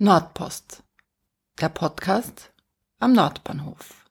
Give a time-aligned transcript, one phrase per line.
[0.00, 0.84] Nordpost,
[1.60, 2.52] der Podcast
[3.00, 4.06] am Nordbahnhof.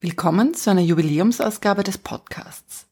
[0.00, 2.86] Willkommen zu einer Jubiläumsausgabe des Podcasts.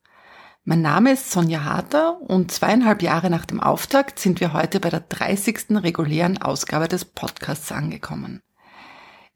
[0.64, 4.90] Mein Name ist Sonja Harter und zweieinhalb Jahre nach dem Auftakt sind wir heute bei
[4.90, 5.66] der 30.
[5.80, 8.40] regulären Ausgabe des Podcasts angekommen.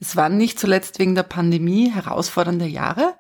[0.01, 3.15] Es waren nicht zuletzt wegen der Pandemie herausfordernde Jahre.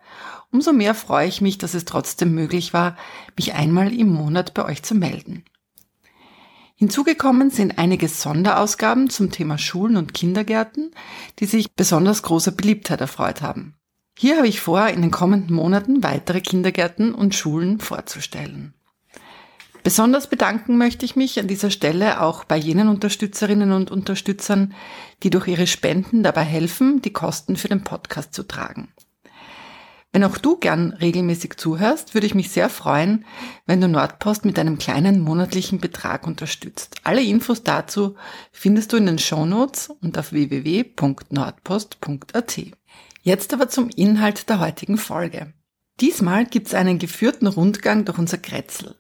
[0.50, 2.96] Umso mehr freue ich mich, dass es trotzdem möglich war,
[3.37, 5.45] mich einmal im Monat bei euch zu melden.
[6.74, 10.92] Hinzugekommen sind einige Sonderausgaben zum Thema Schulen und Kindergärten,
[11.38, 13.74] die sich besonders großer Beliebtheit erfreut haben.
[14.18, 18.73] Hier habe ich vor, in den kommenden Monaten weitere Kindergärten und Schulen vorzustellen.
[19.82, 24.74] Besonders bedanken möchte ich mich an dieser Stelle auch bei jenen Unterstützerinnen und Unterstützern,
[25.22, 28.88] die durch ihre Spenden dabei helfen, die Kosten für den Podcast zu tragen.
[30.12, 33.24] Wenn auch du gern regelmäßig zuhörst, würde ich mich sehr freuen,
[33.66, 36.96] wenn du Nordpost mit einem kleinen monatlichen Betrag unterstützt.
[37.04, 38.16] Alle Infos dazu
[38.50, 42.60] findest du in den Shownotes und auf www.nordpost.at.
[43.22, 45.52] Jetzt aber zum Inhalt der heutigen Folge.
[46.00, 48.96] Diesmal gibt es einen geführten Rundgang durch unser Kretzel.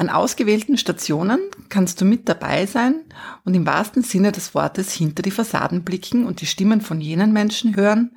[0.00, 3.04] An ausgewählten Stationen kannst du mit dabei sein
[3.44, 7.34] und im wahrsten Sinne des Wortes hinter die Fassaden blicken und die Stimmen von jenen
[7.34, 8.16] Menschen hören,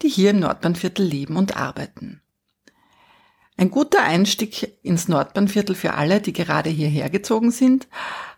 [0.00, 2.22] die hier im Nordbahnviertel leben und arbeiten.
[3.58, 7.88] Ein guter Einstieg ins Nordbahnviertel für alle, die gerade hierher gezogen sind,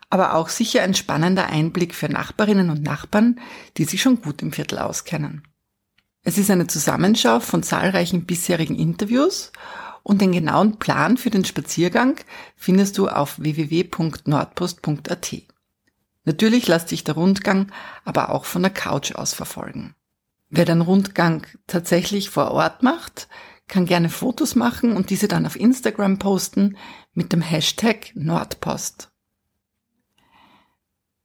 [0.09, 3.39] aber auch sicher ein spannender Einblick für Nachbarinnen und Nachbarn,
[3.77, 5.47] die sich schon gut im Viertel auskennen.
[6.23, 9.53] Es ist eine Zusammenschau von zahlreichen bisherigen Interviews
[10.03, 12.19] und den genauen Plan für den Spaziergang
[12.55, 15.35] findest du auf www.nordpost.at.
[16.23, 17.71] Natürlich lässt sich der Rundgang
[18.05, 19.95] aber auch von der Couch aus verfolgen.
[20.49, 23.27] Wer den Rundgang tatsächlich vor Ort macht,
[23.67, 26.77] kann gerne Fotos machen und diese dann auf Instagram posten
[27.13, 29.11] mit dem Hashtag Nordpost.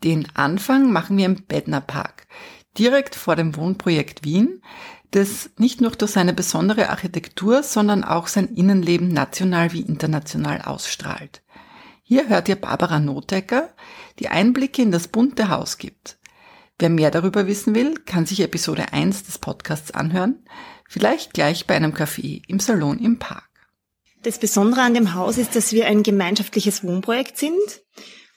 [0.04, 2.28] Den Anfang machen wir im Bedner Park,
[2.78, 4.62] direkt vor dem Wohnprojekt Wien,
[5.16, 11.42] das nicht nur durch seine besondere Architektur, sondern auch sein Innenleben national wie international ausstrahlt.
[12.02, 13.70] Hier hört ihr Barbara Notecker,
[14.18, 16.18] die Einblicke in das bunte Haus gibt.
[16.78, 20.44] Wer mehr darüber wissen will, kann sich Episode 1 des Podcasts anhören,
[20.86, 23.48] vielleicht gleich bei einem Café im Salon im Park.
[24.22, 27.56] Das Besondere an dem Haus ist, dass wir ein gemeinschaftliches Wohnprojekt sind.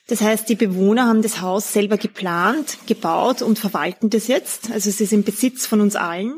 [0.08, 4.72] Das heißt, die Bewohner haben das Haus selber geplant, gebaut und verwalten das jetzt.
[4.72, 6.38] Also es ist im Besitz von uns allen.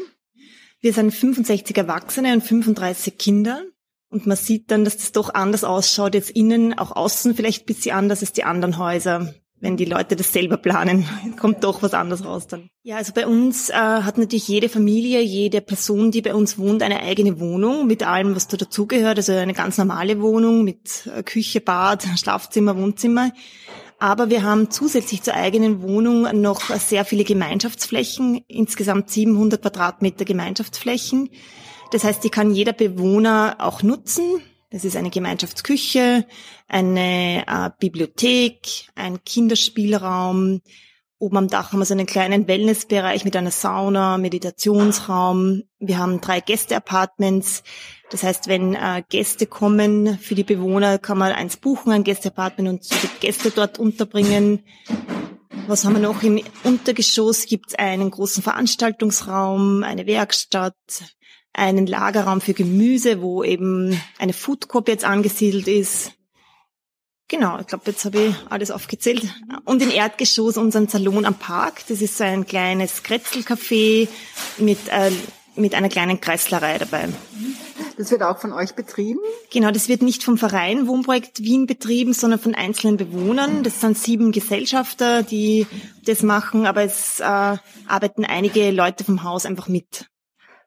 [0.82, 3.62] Wir sind 65 Erwachsene und 35 Kinder.
[4.10, 7.66] Und man sieht dann, dass das doch anders ausschaut, jetzt innen, auch außen vielleicht ein
[7.68, 9.34] bisschen anders als die anderen Häuser.
[9.62, 11.06] Wenn die Leute das selber planen,
[11.40, 12.68] kommt doch was anderes raus dann.
[12.82, 16.82] Ja, also bei uns äh, hat natürlich jede Familie, jede Person, die bei uns wohnt,
[16.82, 19.18] eine eigene Wohnung mit allem, was da dazugehört.
[19.18, 23.32] Also eine ganz normale Wohnung mit äh, Küche, Bad, Schlafzimmer, Wohnzimmer.
[24.02, 31.30] Aber wir haben zusätzlich zur eigenen Wohnung noch sehr viele Gemeinschaftsflächen, insgesamt 700 Quadratmeter Gemeinschaftsflächen.
[31.92, 34.42] Das heißt, die kann jeder Bewohner auch nutzen.
[34.72, 36.26] Das ist eine Gemeinschaftsküche,
[36.68, 40.62] eine äh, Bibliothek, ein Kinderspielraum.
[41.20, 45.62] Oben am Dach haben wir so einen kleinen Wellnessbereich mit einer Sauna, Meditationsraum.
[45.78, 47.62] Wir haben drei Gästeapartments.
[48.12, 52.68] Das heißt, wenn äh, Gäste kommen für die Bewohner, kann man eins buchen, ein Gästeapartment
[52.68, 54.64] und die Gäste dort unterbringen.
[55.68, 56.22] Was haben wir noch?
[56.22, 60.76] Im Untergeschoss gibt es einen großen Veranstaltungsraum, eine Werkstatt,
[61.54, 66.12] einen Lagerraum für Gemüse, wo eben eine Food Coop jetzt angesiedelt ist.
[67.30, 69.24] Genau, ich glaube, jetzt habe ich alles aufgezählt.
[69.64, 71.84] Und im Erdgeschoss unseren Salon am Park.
[71.88, 74.10] Das ist so ein kleines Kretzelcafé
[74.58, 75.12] mit, äh,
[75.56, 77.08] mit einer kleinen Kreislerei dabei.
[77.98, 79.20] Das wird auch von euch betrieben?
[79.52, 83.64] Genau, das wird nicht vom Verein Wohnprojekt Wien betrieben, sondern von einzelnen Bewohnern.
[83.64, 85.68] Das sind sieben Gesellschafter, die
[86.06, 90.11] das machen, aber es äh, arbeiten einige Leute vom Haus einfach mit.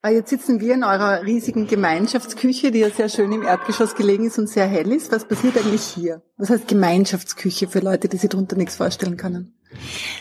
[0.07, 4.27] Ah, jetzt sitzen wir in eurer riesigen Gemeinschaftsküche, die ja sehr schön im Erdgeschoss gelegen
[4.27, 5.11] ist und sehr hell ist.
[5.11, 6.21] Was passiert eigentlich hier?
[6.37, 9.55] Was heißt Gemeinschaftsküche für Leute, die sich darunter nichts vorstellen können?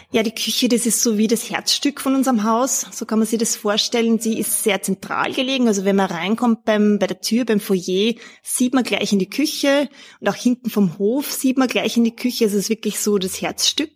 [0.09, 2.85] Ja, die Küche, das ist so wie das Herzstück von unserem Haus.
[2.93, 4.19] So kann man sich das vorstellen.
[4.19, 5.67] Sie ist sehr zentral gelegen.
[5.67, 9.29] Also wenn man reinkommt beim, bei der Tür, beim Foyer, sieht man gleich in die
[9.29, 9.89] Küche.
[10.21, 12.45] Und auch hinten vom Hof sieht man gleich in die Küche.
[12.45, 13.91] Also es ist wirklich so das Herzstück.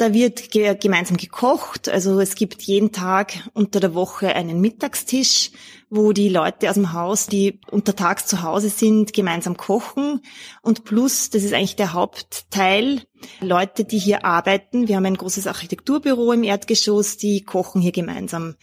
[0.00, 1.90] Da wird ge gemeinsam gekocht.
[1.90, 5.50] Also es gibt jeden Tag unter der Woche einen Mittagstisch,
[5.90, 10.22] wo die Leute aus dem Haus, die untertags zu Hause sind, gemeinsam kochen.
[10.62, 13.02] Und plus, das ist eigentlich der Hauptteil,
[13.42, 14.88] Leute, die hier arbeiten.
[14.88, 18.54] Wir haben ein großes Architekturbüro im Erdgeschoss, die kochen hier gemeinsam.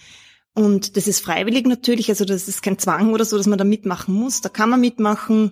[0.56, 3.64] Und das ist freiwillig natürlich, also das ist kein Zwang oder so, dass man da
[3.64, 4.42] mitmachen muss.
[4.42, 5.52] Da kann man mitmachen.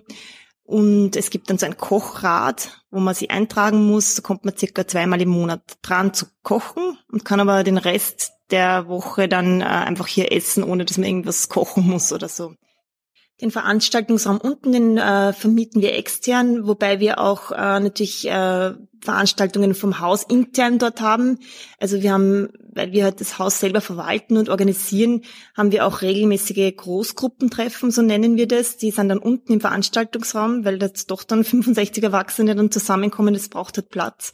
[0.66, 4.16] Und es gibt dann so ein Kochrad, wo man sich eintragen muss.
[4.16, 8.32] Da kommt man circa zweimal im Monat dran zu kochen und kann aber den Rest
[8.50, 12.54] der Woche dann äh, einfach hier essen, ohne dass man irgendwas kochen muss oder so.
[13.40, 18.72] Den Veranstaltungsraum unten, den äh, vermieten wir extern, wobei wir auch äh, natürlich äh,
[19.02, 21.38] Veranstaltungen vom Haus intern dort haben.
[21.78, 25.22] Also wir haben, weil wir halt das Haus selber verwalten und organisieren,
[25.56, 28.76] haben wir auch regelmäßige Großgruppentreffen, so nennen wir das.
[28.76, 33.48] Die sind dann unten im Veranstaltungsraum, weil das doch dann 65 Erwachsene dann zusammenkommen, das
[33.48, 34.32] braucht halt Platz.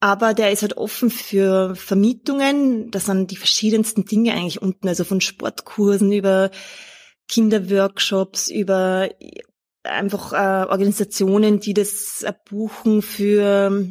[0.00, 2.90] Aber der ist halt offen für Vermietungen.
[2.90, 6.50] Das sind die verschiedensten Dinge eigentlich unten, also von Sportkursen über
[7.26, 9.08] Kinderworkshops, über
[9.82, 13.86] einfach äh, Organisationen, die das buchen für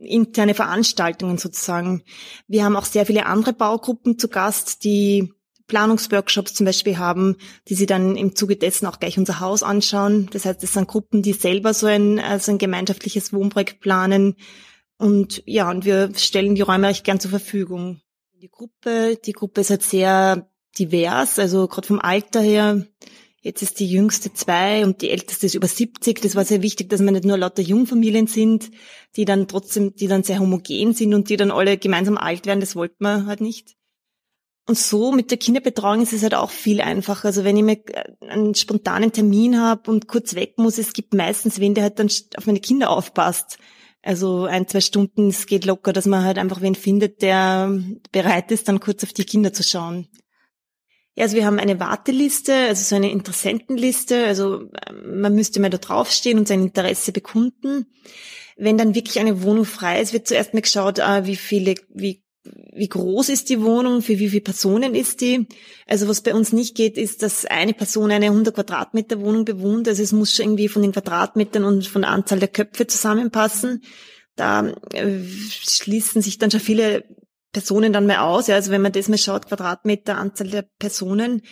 [0.00, 2.02] interne Veranstaltungen sozusagen.
[2.46, 5.32] Wir haben auch sehr viele andere Baugruppen zu Gast, die
[5.66, 7.36] Planungsworkshops zum Beispiel haben,
[7.68, 10.28] die sie dann im Zuge dessen auch gleich unser Haus anschauen.
[10.32, 14.36] Das heißt, es sind Gruppen, die selber so ein, also ein gemeinschaftliches Wohnprojekt planen.
[14.96, 18.00] Und ja, und wir stellen die Räume recht gern zur Verfügung.
[18.40, 20.48] Die Gruppe, die Gruppe ist halt sehr
[20.78, 22.86] divers, also gerade vom Alter her.
[23.40, 26.20] Jetzt ist die jüngste zwei und die älteste ist über 70.
[26.20, 28.70] Das war sehr wichtig, dass wir nicht nur lauter Jungfamilien sind,
[29.14, 32.60] die dann trotzdem, die dann sehr homogen sind und die dann alle gemeinsam alt werden.
[32.60, 33.76] Das wollten wir halt nicht.
[34.66, 37.28] Und so mit der Kinderbetreuung ist es halt auch viel einfacher.
[37.28, 37.80] Also wenn ich mir
[38.20, 42.10] einen spontanen Termin habe und kurz weg muss, es gibt meistens wen, der halt dann
[42.36, 43.58] auf meine Kinder aufpasst.
[44.02, 47.80] Also ein, zwei Stunden, es geht locker, dass man halt einfach wen findet, der
[48.12, 50.08] bereit ist, dann kurz auf die Kinder zu schauen.
[51.18, 54.26] Ja, also wir haben eine Warteliste, also so eine Interessentenliste.
[54.26, 57.86] Also ähm, man müsste mal da draufstehen und sein Interesse bekunden.
[58.56, 62.22] Wenn dann wirklich eine Wohnung frei ist, wird zuerst mal geschaut, ah, wie viele, wie
[62.72, 65.48] wie groß ist die Wohnung, für wie viele Personen ist die.
[65.86, 69.88] Also was bei uns nicht geht, ist, dass eine Person eine 100 Quadratmeter Wohnung bewohnt.
[69.88, 73.82] Also es muss schon irgendwie von den Quadratmetern und von der Anzahl der Köpfe zusammenpassen.
[74.36, 75.18] Da äh,
[75.50, 77.04] schließen sich dann schon viele
[77.58, 78.46] Personen dann mal aus.
[78.46, 81.42] Ja, also wenn man das mal schaut, Quadratmeter, Anzahl der Personen.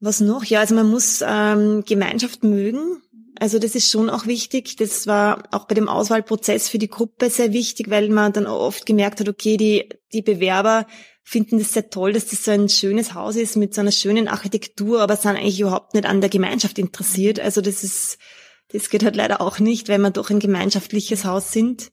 [0.00, 0.44] Was noch?
[0.44, 3.02] Ja, also man muss ähm, Gemeinschaft mögen.
[3.38, 4.76] Also das ist schon auch wichtig.
[4.76, 8.86] Das war auch bei dem Auswahlprozess für die Gruppe sehr wichtig, weil man dann oft
[8.86, 10.86] gemerkt hat, okay, die, die Bewerber
[11.22, 14.28] finden das sehr toll, dass das so ein schönes Haus ist mit so einer schönen
[14.28, 17.38] Architektur, aber sind eigentlich überhaupt nicht an der Gemeinschaft interessiert.
[17.38, 18.16] Also das ist,
[18.72, 21.90] das geht halt leider auch nicht, weil wir doch ein gemeinschaftliches Haus sind.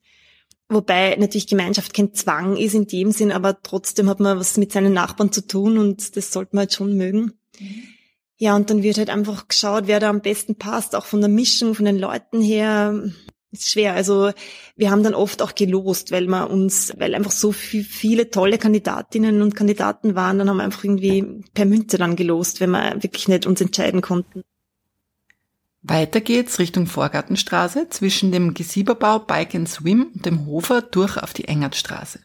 [0.67, 4.71] Wobei natürlich Gemeinschaft kein Zwang ist in dem Sinn, aber trotzdem hat man was mit
[4.71, 7.33] seinen Nachbarn zu tun und das sollte man halt schon mögen.
[7.59, 7.83] Mhm.
[8.37, 11.29] Ja, und dann wird halt einfach geschaut, wer da am besten passt, auch von der
[11.29, 13.03] Mischung, von den Leuten her.
[13.51, 13.93] Ist schwer.
[13.93, 14.31] Also
[14.75, 18.57] wir haben dann oft auch gelost, weil man uns, weil einfach so viel, viele tolle
[18.57, 23.01] Kandidatinnen und Kandidaten waren, dann haben wir einfach irgendwie per Münze dann gelost, wenn wir
[23.01, 24.43] wirklich nicht uns entscheiden konnten.
[25.87, 31.31] Weiter geht's Richtung Vorgartenstraße zwischen dem Gesieberbau Bike and Swim und dem Hofer durch auf
[31.31, 32.21] die Engertstraße.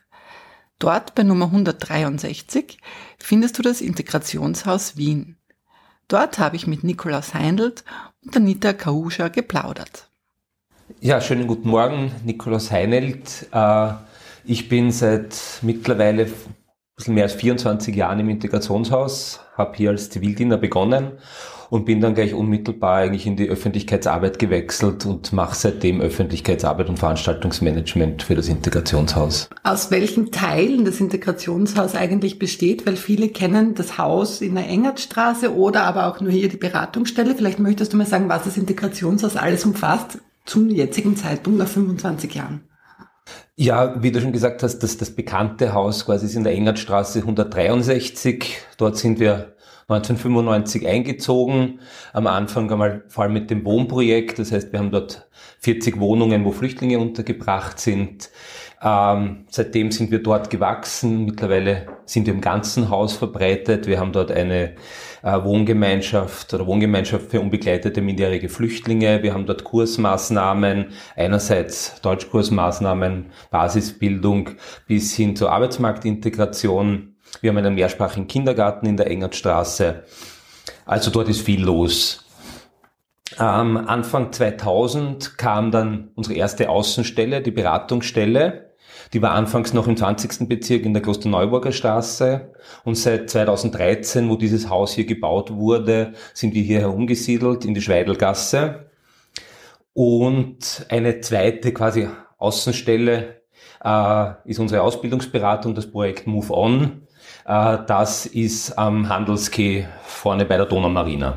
[0.78, 2.78] Dort bei Nummer 163
[3.18, 5.36] findest du das Integrationshaus Wien.
[6.08, 7.84] Dort habe ich mit Nikolaus Heindelt
[8.24, 10.08] und Anita Kauscha geplaudert.
[11.00, 13.46] Ja, schönen guten Morgen, Nikolaus Heinelt.
[13.52, 13.92] Äh,
[14.44, 16.32] ich bin seit mittlerweile ein
[16.96, 21.18] bisschen mehr als 24 Jahren im Integrationshaus, habe hier als Zivildiener begonnen
[21.70, 26.98] und bin dann gleich unmittelbar eigentlich in die Öffentlichkeitsarbeit gewechselt und mache seitdem Öffentlichkeitsarbeit und
[26.98, 29.48] Veranstaltungsmanagement für das Integrationshaus.
[29.62, 35.54] Aus welchen Teilen das Integrationshaus eigentlich besteht, weil viele kennen das Haus in der Engertstraße
[35.54, 37.34] oder aber auch nur hier die Beratungsstelle.
[37.36, 42.34] Vielleicht möchtest du mal sagen, was das Integrationshaus alles umfasst zum jetzigen Zeitpunkt nach 25
[42.34, 42.62] Jahren.
[43.54, 47.20] Ja, wie du schon gesagt hast, das, das bekannte Haus quasi ist in der Engertstraße
[47.20, 48.58] 163.
[48.78, 49.54] Dort sind wir
[49.96, 51.80] 1995 eingezogen.
[52.12, 54.38] Am Anfang einmal vor allem mit dem Wohnprojekt.
[54.38, 55.28] Das heißt, wir haben dort
[55.60, 58.30] 40 Wohnungen, wo Flüchtlinge untergebracht sind.
[58.82, 61.26] Ähm, seitdem sind wir dort gewachsen.
[61.26, 63.86] Mittlerweile sind wir im ganzen Haus verbreitet.
[63.86, 64.74] Wir haben dort eine
[65.22, 69.22] äh, Wohngemeinschaft oder Wohngemeinschaft für unbegleitete minderjährige Flüchtlinge.
[69.22, 74.50] Wir haben dort Kursmaßnahmen, einerseits Deutschkursmaßnahmen, Basisbildung
[74.86, 77.09] bis hin zur Arbeitsmarktintegration.
[77.40, 80.04] Wir haben einen mehrsprachigen Kindergarten in der Engertstraße.
[80.84, 82.24] Also dort ist viel los.
[83.38, 88.70] Ähm, Anfang 2000 kam dann unsere erste Außenstelle, die Beratungsstelle.
[89.12, 90.48] Die war anfangs noch im 20.
[90.48, 92.52] Bezirk in der Klosterneuburger Straße.
[92.84, 97.80] Und seit 2013, wo dieses Haus hier gebaut wurde, sind wir hier herumgesiedelt in die
[97.80, 98.90] Schweidelgasse.
[99.94, 102.08] Und eine zweite quasi
[102.38, 103.40] Außenstelle
[103.84, 107.02] äh, ist unsere Ausbildungsberatung, das Projekt Move On.
[107.44, 111.34] Äh, das ist am Handelskey vorne bei der Donaumarina.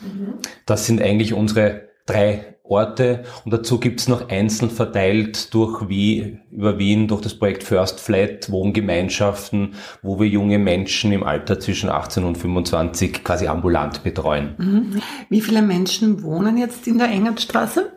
[0.00, 0.34] Mhm.
[0.66, 6.78] Das sind eigentlich unsere drei Orte und dazu gibt's noch einzeln verteilt durch wie, über
[6.78, 12.24] Wien durch das Projekt First Flat Wohngemeinschaften, wo wir junge Menschen im Alter zwischen 18
[12.24, 14.54] und 25 quasi ambulant betreuen.
[14.58, 15.02] Mhm.
[15.30, 17.92] Wie viele Menschen wohnen jetzt in der Engertstraße?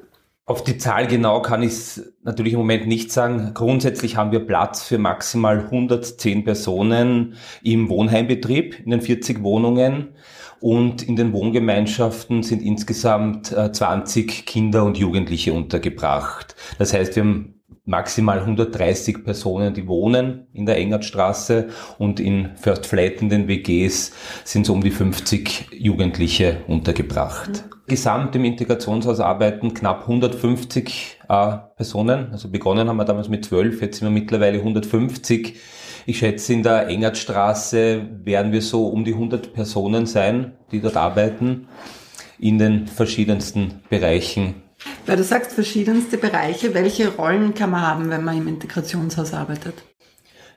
[0.51, 3.51] Auf die Zahl genau kann ich es natürlich im Moment nicht sagen.
[3.53, 10.09] Grundsätzlich haben wir Platz für maximal 110 Personen im Wohnheimbetrieb in den 40 Wohnungen.
[10.59, 16.53] Und in den Wohngemeinschaften sind insgesamt 20 äh, Kinder und Jugendliche untergebracht.
[16.77, 17.60] Das heißt, wir haben
[17.91, 21.67] maximal 130 Personen, die wohnen in der Engertstraße
[21.99, 27.49] und in First Flat in den WGs sind so um die 50 Jugendliche untergebracht.
[27.49, 27.71] Mhm.
[27.87, 32.29] Gesamt im Integrationshaus arbeiten knapp 150 äh, Personen.
[32.31, 35.59] Also begonnen haben wir damals mit 12, jetzt sind wir mittlerweile 150
[36.07, 40.97] ich schätze, in der Engertstraße werden wir so um die 100 Personen sein, die dort
[40.97, 41.67] arbeiten,
[42.39, 44.55] in den verschiedensten Bereichen.
[45.05, 49.75] Weil du sagst verschiedenste Bereiche, welche Rollen kann man haben, wenn man im Integrationshaus arbeitet?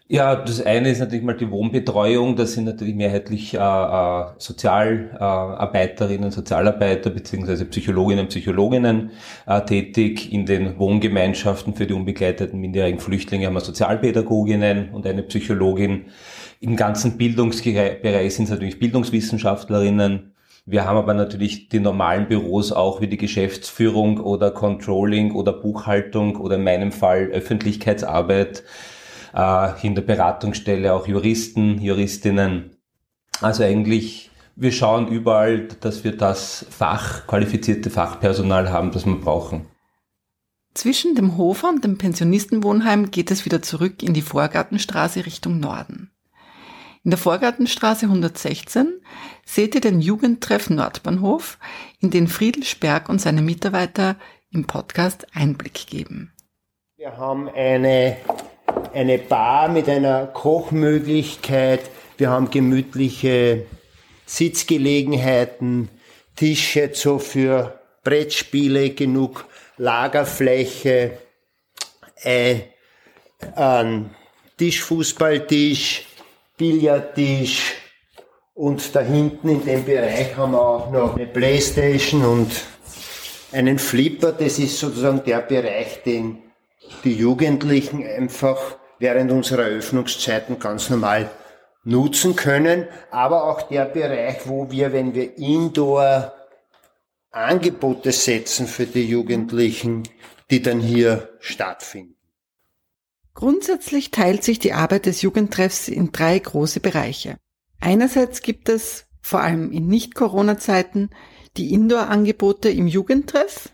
[0.07, 2.37] Ja, das eine ist natürlich mal die Wohnbetreuung.
[2.37, 9.13] Das sind natürlich mehrheitlich äh, äh, Sozialarbeiterinnen, Sozialarbeiter beziehungsweise Psychologinnen, Psychologinnen
[9.47, 10.31] äh, tätig.
[10.31, 16.05] In den Wohngemeinschaften für die unbegleiteten minderjährigen Flüchtlinge haben wir Sozialpädagoginnen und eine Psychologin.
[16.61, 20.34] Im ganzen Bildungsbereich sind es natürlich Bildungswissenschaftlerinnen.
[20.67, 26.37] Wir haben aber natürlich die normalen Büros auch wie die Geschäftsführung oder Controlling oder Buchhaltung
[26.37, 28.63] oder in meinem Fall Öffentlichkeitsarbeit
[29.35, 32.77] äh, in der Beratungsstelle auch Juristen, Juristinnen.
[33.43, 39.67] Also eigentlich, wir schauen überall, dass wir das Fach, qualifizierte Fachpersonal haben, das wir brauchen.
[40.73, 46.11] Zwischen dem Hofer und dem Pensionistenwohnheim geht es wieder zurück in die Vorgartenstraße Richtung Norden.
[47.05, 49.01] In der Vorgartenstraße 116
[49.45, 51.59] seht ihr den Jugendtreff Nordbahnhof,
[52.01, 54.17] in den Friedel Sperg und seine Mitarbeiter
[54.51, 56.33] im Podcast Einblick geben.
[56.97, 58.17] Wir haben eine
[58.95, 61.91] eine Bar mit einer Kochmöglichkeit.
[62.17, 63.67] Wir haben gemütliche
[64.27, 65.91] Sitzgelegenheiten,
[66.37, 69.45] Tische so für Brettspiele, genug
[69.77, 71.19] Lagerfläche,
[72.25, 74.11] ein
[74.57, 76.05] Tischfußballtisch,
[76.57, 77.75] Billardtisch
[78.55, 82.53] und da hinten in dem Bereich haben wir auch noch eine Playstation und
[83.53, 84.33] einen Flipper.
[84.33, 86.43] Das ist sozusagen der Bereich, den
[87.03, 91.31] die Jugendlichen einfach während unserer Öffnungszeiten ganz normal
[91.83, 96.33] nutzen können, aber auch der Bereich, wo wir, wenn wir Indoor
[97.31, 100.05] Angebote setzen für die Jugendlichen,
[100.51, 102.15] die dann hier stattfinden.
[103.35, 107.37] Grundsätzlich teilt sich die Arbeit des Jugendtreffs in drei große Bereiche.
[107.81, 111.11] Einerseits gibt es, vor allem in Nicht-Corona-Zeiten,
[111.57, 113.71] die Indoor-Angebote im Jugendtreff,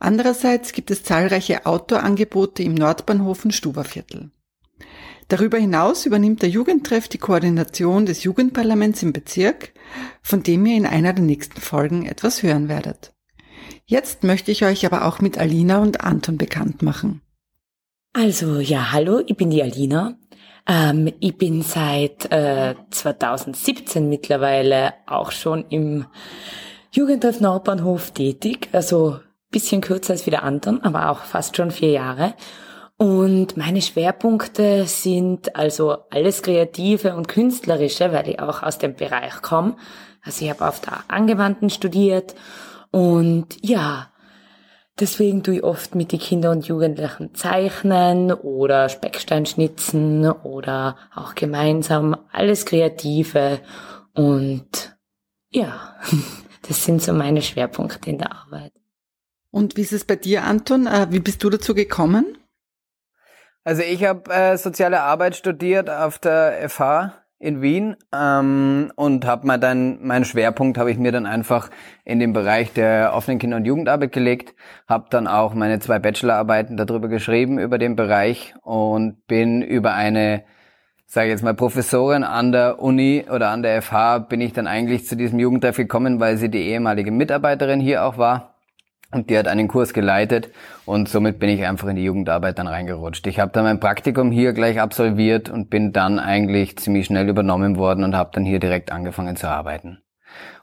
[0.00, 4.30] Andererseits gibt es zahlreiche Outdoor-Angebote im Nordbahnhof und Stuberviertel.
[5.28, 9.72] Darüber hinaus übernimmt der Jugendtreff die Koordination des Jugendparlaments im Bezirk,
[10.22, 13.12] von dem ihr in einer der nächsten Folgen etwas hören werdet.
[13.84, 17.20] Jetzt möchte ich euch aber auch mit Alina und Anton bekannt machen.
[18.12, 20.16] Also ja, hallo, ich bin die Alina.
[20.66, 26.06] Ähm, ich bin seit äh, 2017 mittlerweile auch schon im
[26.90, 29.20] Jugendtreff Nordbahnhof tätig, also
[29.52, 32.34] bisschen kürzer als wie der Anton, aber auch fast schon vier Jahre.
[32.96, 39.40] Und meine Schwerpunkte sind also alles Kreative und Künstlerische, weil ich auch aus dem Bereich
[39.40, 39.76] komme.
[40.22, 42.34] Also ich habe auf der Angewandten studiert
[42.90, 44.10] und ja,
[45.00, 51.34] deswegen tue ich oft mit den Kindern und Jugendlichen zeichnen oder Speckstein schnitzen oder auch
[51.34, 53.60] gemeinsam alles Kreative
[54.14, 54.96] und
[55.50, 55.96] ja,
[56.68, 58.72] das sind so meine Schwerpunkte in der Arbeit.
[59.50, 60.86] Und wie ist es bei dir, Anton?
[60.86, 62.38] Äh, wie bist du dazu gekommen?
[63.64, 69.46] Also ich habe äh, soziale Arbeit studiert auf der FH in Wien ähm, und habe
[69.46, 71.70] mir dann meinen Schwerpunkt habe ich mir dann einfach
[72.04, 74.54] in den Bereich der offenen Kinder- und Jugendarbeit gelegt,
[74.86, 80.44] habe dann auch meine zwei Bachelorarbeiten darüber geschrieben über den Bereich und bin über eine
[81.06, 85.06] sage jetzt mal Professorin an der Uni oder an der FH bin ich dann eigentlich
[85.06, 88.49] zu diesem Jugendtreff gekommen, weil sie die ehemalige Mitarbeiterin hier auch war
[89.12, 90.50] und die hat einen Kurs geleitet
[90.84, 93.26] und somit bin ich einfach in die Jugendarbeit dann reingerutscht.
[93.26, 97.76] Ich habe dann mein Praktikum hier gleich absolviert und bin dann eigentlich ziemlich schnell übernommen
[97.76, 99.98] worden und habe dann hier direkt angefangen zu arbeiten.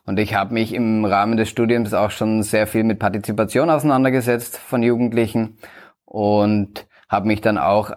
[0.05, 4.57] Und ich habe mich im Rahmen des Studiums auch schon sehr viel mit Partizipation auseinandergesetzt
[4.57, 5.57] von Jugendlichen
[6.05, 7.91] und habe mich dann auch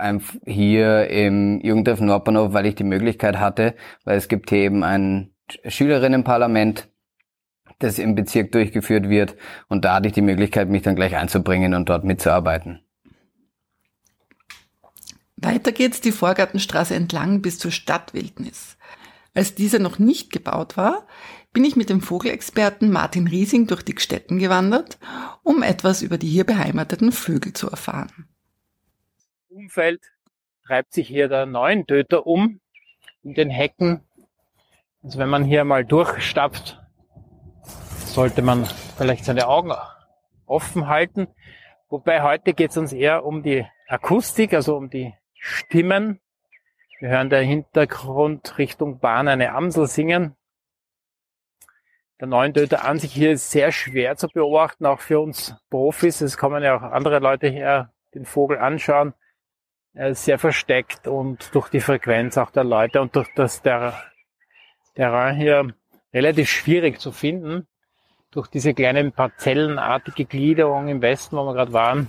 [0.45, 5.31] hier im Jugendtreff Nordbahnhof, weil ich die Möglichkeit hatte, weil es gibt hier eben ein
[5.67, 6.89] Schülerinnenparlament,
[7.81, 9.37] das im Bezirk durchgeführt wird
[9.69, 12.81] und da hatte ich die Möglichkeit, mich dann gleich einzubringen und dort mitzuarbeiten.
[15.37, 18.77] Weiter geht's die Vorgartenstraße entlang bis zur Stadtwildnis.
[19.35, 21.07] Als diese noch nicht gebaut war,
[21.53, 24.99] bin ich mit dem Vogelexperten Martin Riesing durch die Gstetten gewandert,
[25.43, 28.29] um etwas über die hier beheimateten Vögel zu erfahren.
[29.49, 30.03] Umfeld
[30.67, 32.61] treibt sich hier der Neuentöter um
[33.23, 34.03] in den Hecken.
[35.03, 36.80] Also wenn man hier mal durchstapft,
[38.21, 38.67] sollte man
[38.99, 39.73] vielleicht seine Augen
[40.45, 41.27] offen halten.
[41.89, 46.21] Wobei heute geht es uns eher um die Akustik, also um die Stimmen.
[46.99, 50.37] Wir hören der Hintergrund Richtung Bahn eine Amsel singen.
[52.21, 56.21] Der Neuntöter an sich hier ist sehr schwer zu beobachten, auch für uns Profis.
[56.21, 59.15] Es kommen ja auch andere Leute her, den Vogel anschauen.
[59.95, 63.95] Er ist sehr versteckt und durch die Frequenz auch der Leute und durch das der
[64.95, 65.75] Terrain hier
[66.13, 67.67] relativ schwierig zu finden.
[68.33, 72.09] Durch diese kleinen parzellenartige Gliederung im Westen, wo wir gerade waren,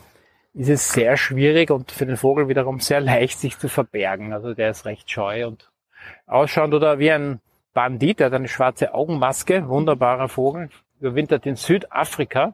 [0.53, 4.33] ist es sehr schwierig und für den Vogel wiederum sehr leicht, sich zu verbergen.
[4.33, 5.71] Also der ist recht scheu und
[6.27, 7.39] ausschauend oder wie ein
[7.73, 12.53] Bandit, der hat eine schwarze Augenmaske, wunderbarer Vogel, überwintert in Südafrika.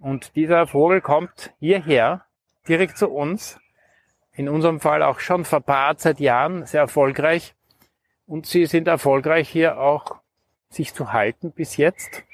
[0.00, 2.24] Und dieser Vogel kommt hierher,
[2.66, 3.60] direkt zu uns.
[4.32, 7.54] In unserem Fall auch schon verpaart seit Jahren, sehr erfolgreich.
[8.26, 10.16] Und sie sind erfolgreich hier auch
[10.68, 12.24] sich zu halten bis jetzt.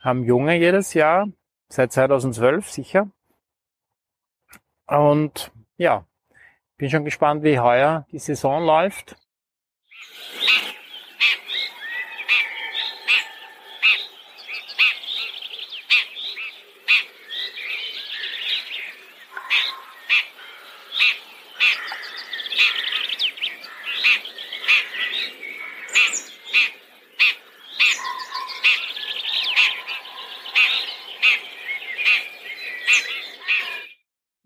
[0.00, 1.28] Haben Junge jedes Jahr,
[1.68, 3.10] seit 2012 sicher.
[4.86, 6.06] Und ja,
[6.78, 9.16] bin schon gespannt, wie heuer die Saison läuft.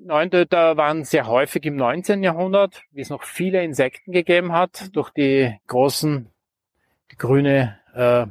[0.04, 2.22] Neuntöter waren sehr häufig im 19.
[2.22, 6.30] Jahrhundert, wie es noch viele Insekten gegeben hat, durch die großen,
[7.10, 8.26] die grüne äh,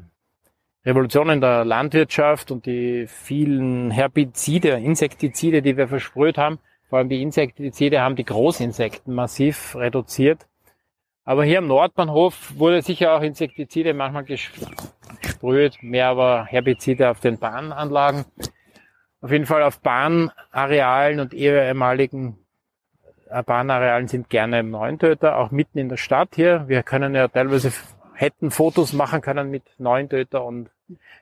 [0.88, 6.60] Revolution in der Landwirtschaft und die vielen Herbizide, Insektizide, die wir versprüht haben.
[6.90, 10.46] Vor allem die Insektizide haben die Großinsekten massiv reduziert.
[11.26, 17.40] Aber hier am Nordbahnhof wurde sicher auch Insektizide manchmal gesprüht, mehr aber Herbizide auf den
[17.40, 18.26] Bahnanlagen
[19.24, 22.38] auf jeden Fall auf Bahnarealen und ehemaligen
[23.30, 26.68] äh, Bahnarealen sind gerne Neuntöter, auch mitten in der Stadt hier.
[26.68, 27.72] Wir können ja teilweise
[28.16, 30.70] hätten Fotos machen können mit Neuntöter und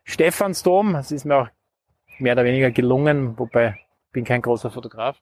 [0.03, 0.93] Stephansdom.
[0.93, 1.47] Das ist mir auch
[2.17, 3.75] mehr oder weniger gelungen, wobei
[4.07, 5.21] ich bin kein großer Fotograf.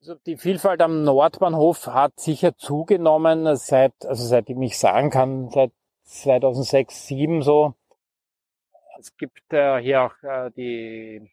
[0.00, 5.70] Also die Vielfalt am Nordbahnhof hat sicher zugenommen seit, also seitdem ich sagen kann, seit
[6.02, 7.74] 2006, 2007 so.
[9.02, 11.28] Es gibt äh, hier auch äh, die,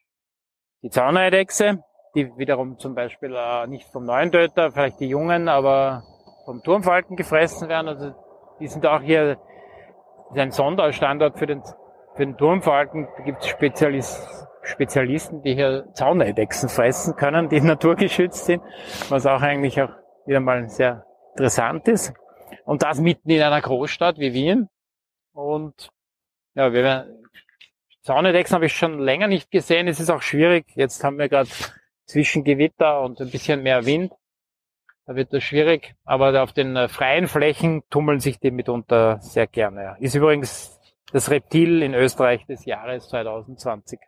[0.81, 1.83] die Zauneidechse,
[2.15, 6.01] die wiederum zum Beispiel äh, nicht vom neuen Töter, vielleicht die Jungen, aber
[6.45, 7.89] vom Turmfalken gefressen werden.
[7.89, 8.15] Also
[8.59, 9.37] die sind auch hier
[10.33, 11.61] ein Sonderstandort für den,
[12.15, 13.07] für den Turmfalken.
[13.17, 18.63] Da gibt es Spezialist, Spezialisten, die hier Zauneidechsen fressen können, die naturgeschützt sind,
[19.09, 19.91] was auch eigentlich auch
[20.25, 22.15] wieder mal sehr interessant ist.
[22.65, 24.69] Und das mitten in einer Großstadt wie Wien.
[25.33, 25.91] Und
[26.55, 27.05] ja, wir
[28.09, 29.87] werden Zaunedechsen habe ich schon länger nicht gesehen.
[29.87, 30.65] Es ist auch schwierig.
[30.75, 31.49] Jetzt haben wir gerade
[32.05, 34.11] zwischen Gewitter und ein bisschen mehr Wind.
[35.05, 35.95] Da wird das schwierig.
[36.05, 39.95] Aber auf den äh, freien Flächen tummeln sich die mitunter sehr gerne.
[39.99, 40.79] Ist übrigens
[41.11, 43.99] das Reptil in Österreich des Jahres 2020.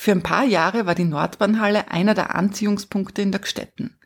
[0.00, 3.98] Für ein paar Jahre war die Nordbahnhalle einer der Anziehungspunkte in der Gstetten.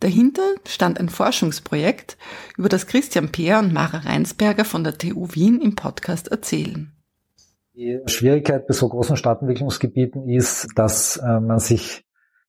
[0.00, 2.16] Dahinter stand ein Forschungsprojekt,
[2.56, 6.90] über das Christian Peer und Mara Reinsberger von der TU Wien im Podcast erzählen.
[7.74, 12.06] Die Schwierigkeit bei so großen Stadtentwicklungsgebieten ist, dass äh, man sich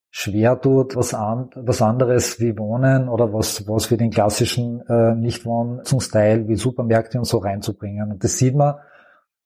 [0.09, 5.13] schwer tut, was, an, was anderes wie Wohnen oder was, was wie den klassischen äh,
[5.13, 8.13] Nichtwohnungsstyle wie Supermärkte und so reinzubringen.
[8.13, 8.75] Und das sieht man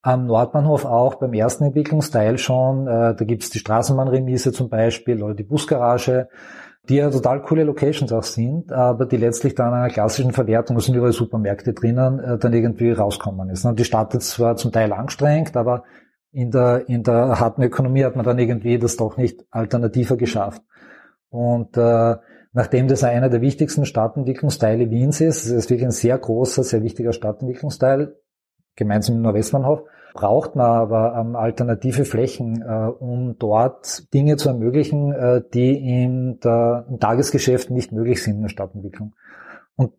[0.03, 2.87] Am Nordbahnhof auch beim ersten Entwicklungsteil schon.
[2.87, 6.27] Äh, da gibt's die Straßenbahnremise zum Beispiel oder die Busgarage,
[6.89, 10.81] die ja total coole Locations auch sind, aber die letztlich dann einer klassischen Verwertung, da
[10.81, 13.65] sind überall Supermärkte drinnen, äh, dann irgendwie rauskommen ist.
[13.65, 15.83] Und die Stadt ist zwar zum Teil angestrengt, aber
[16.31, 20.63] in der, in der harten Ökonomie hat man dann irgendwie das doch nicht alternativer geschafft.
[21.29, 22.15] Und äh,
[22.53, 26.83] nachdem das einer der wichtigsten Stadtentwicklungsteile Wiens ist, es ist wirklich ein sehr großer, sehr
[26.83, 28.15] wichtiger Stadtentwicklungsteil,
[28.75, 35.13] gemeinsam mit Nordwestbahnhof, braucht man aber ähm, alternative Flächen, äh, um dort Dinge zu ermöglichen,
[35.13, 39.15] äh, die in der, im Tagesgeschäft nicht möglich sind in der Stadtentwicklung.
[39.75, 39.93] Und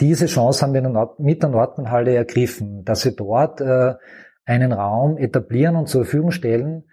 [0.00, 3.94] diese Chance haben wir mit der Nordbahnhalle ergriffen, dass wir dort äh,
[4.44, 6.84] einen Raum etablieren und zur Verfügung stellen,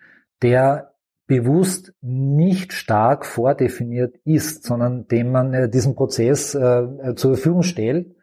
[0.41, 0.93] der
[1.25, 7.63] bewusst nicht stark vordefiniert ist, sondern dem man äh, diesen Prozess äh, äh zur Verfügung
[7.63, 8.15] stellt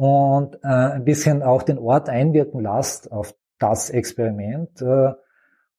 [0.00, 5.12] und äh, ein bisschen auch den Ort einwirken lasst auf das Experiment äh,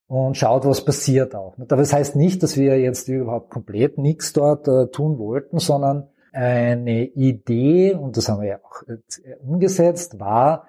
[0.05, 1.55] und schaut, was passiert auch.
[1.57, 6.07] Aber das heißt nicht, dass wir jetzt überhaupt komplett nichts dort äh, tun wollten, sondern
[6.33, 10.67] eine Idee, und das haben wir ja auch äh, umgesetzt, war,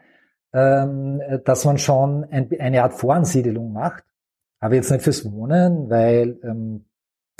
[0.54, 4.02] ähm, dass man schon ein, eine Art Voransiedelung macht,
[4.60, 6.86] aber jetzt nicht fürs Wohnen, weil ähm,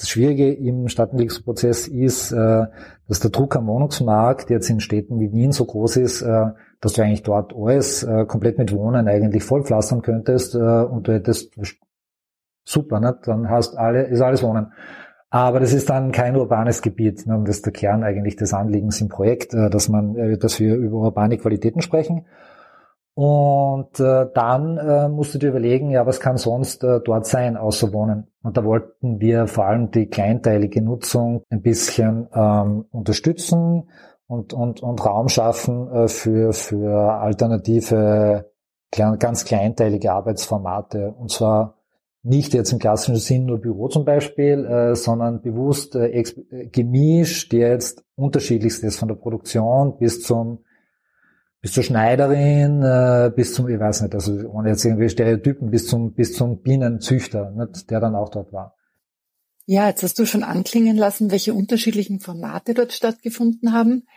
[0.02, 2.66] das Schwierige im Stadtentwicklungsprozess ist, äh,
[3.06, 6.46] dass der Druck am Wohnungsmarkt jetzt in Städten wie Wien so groß ist, äh,
[6.80, 11.56] dass du eigentlich dort alles äh, komplett mit Wohnen eigentlich vollpflastern könntest und du hättest
[12.64, 13.16] super, ne?
[13.24, 14.72] dann hast alle, ist alles Wohnen.
[15.30, 17.24] Aber das ist dann kein urbanes Gebiet.
[17.28, 17.36] Ne?
[17.36, 20.98] Und das ist der Kern eigentlich des Anliegens im Projekt, dass man, dass wir über
[20.98, 22.26] urbane Qualitäten sprechen.
[23.14, 27.58] Und äh, dann äh, musst du dir überlegen, ja, was kann sonst äh, dort sein,
[27.58, 28.28] außer Wohnen.
[28.42, 33.90] Und da wollten wir vor allem die kleinteilige Nutzung ein bisschen ähm, unterstützen
[34.26, 38.50] und, und, und Raum schaffen äh, für, für alternative,
[38.90, 41.12] ganz kleinteilige Arbeitsformate.
[41.12, 41.76] Und zwar
[42.22, 46.22] nicht jetzt im klassischen Sinn nur Büro zum Beispiel, äh, sondern bewusst äh,
[46.70, 50.60] gemischt, die jetzt unterschiedlichstes von der Produktion bis zum
[51.62, 55.86] bis zur Schneiderin, äh, bis zum, ich weiß nicht, also ohne jetzt irgendwie Stereotypen, bis
[55.86, 58.76] zum, bis zum Bienenzüchter, nicht, der dann auch dort war.
[59.64, 64.08] Ja, jetzt hast du schon anklingen lassen, welche unterschiedlichen Formate dort stattgefunden haben.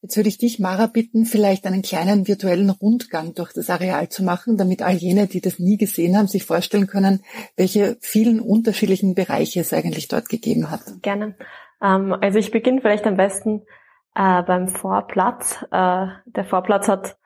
[0.00, 4.24] Jetzt würde ich dich, Mara, bitten, vielleicht einen kleinen virtuellen Rundgang durch das Areal zu
[4.24, 7.22] machen, damit all jene, die das nie gesehen haben, sich vorstellen können,
[7.56, 10.80] welche vielen unterschiedlichen Bereiche es eigentlich dort gegeben hat.
[11.02, 11.36] Gerne.
[11.80, 13.62] Ähm, also ich beginne vielleicht am besten
[14.14, 15.62] äh, beim Vorplatz.
[15.70, 17.16] Äh, der Vorplatz hat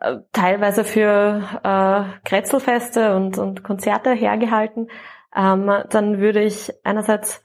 [0.00, 4.88] äh, teilweise für äh, Kretzelfeste und, und Konzerte hergehalten.
[5.34, 7.42] Ähm, dann würde ich einerseits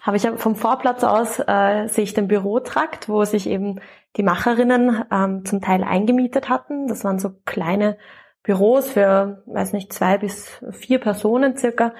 [0.00, 3.80] habe ich vom Vorplatz aus äh, sehe ich den Bürotrakt, wo sich eben
[4.16, 6.86] die Macherinnen ähm, zum Teil eingemietet hatten.
[6.86, 7.98] Das waren so kleine
[8.42, 11.92] Büros für, weiß nicht, zwei bis vier Personen circa,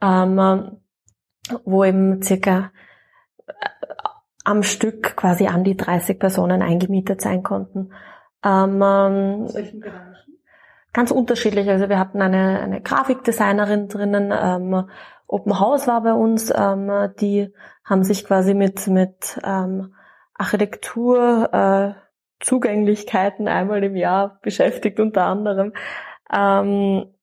[0.00, 0.80] ähm,
[1.64, 2.70] wo eben circa
[4.50, 7.92] am Stück quasi an die 30 Personen eingemietet sein konnten.
[8.44, 9.48] Ähm, ähm
[10.92, 11.68] Ganz unterschiedlich.
[11.70, 14.88] Also wir hatten eine, eine Grafikdesignerin drinnen, ähm,
[15.28, 19.94] Open House war bei uns, ähm, die haben sich quasi mit, mit ähm,
[20.34, 21.92] Architektur, äh,
[22.40, 25.72] Zugänglichkeiten einmal im Jahr beschäftigt unter anderem.
[26.32, 27.14] Ähm,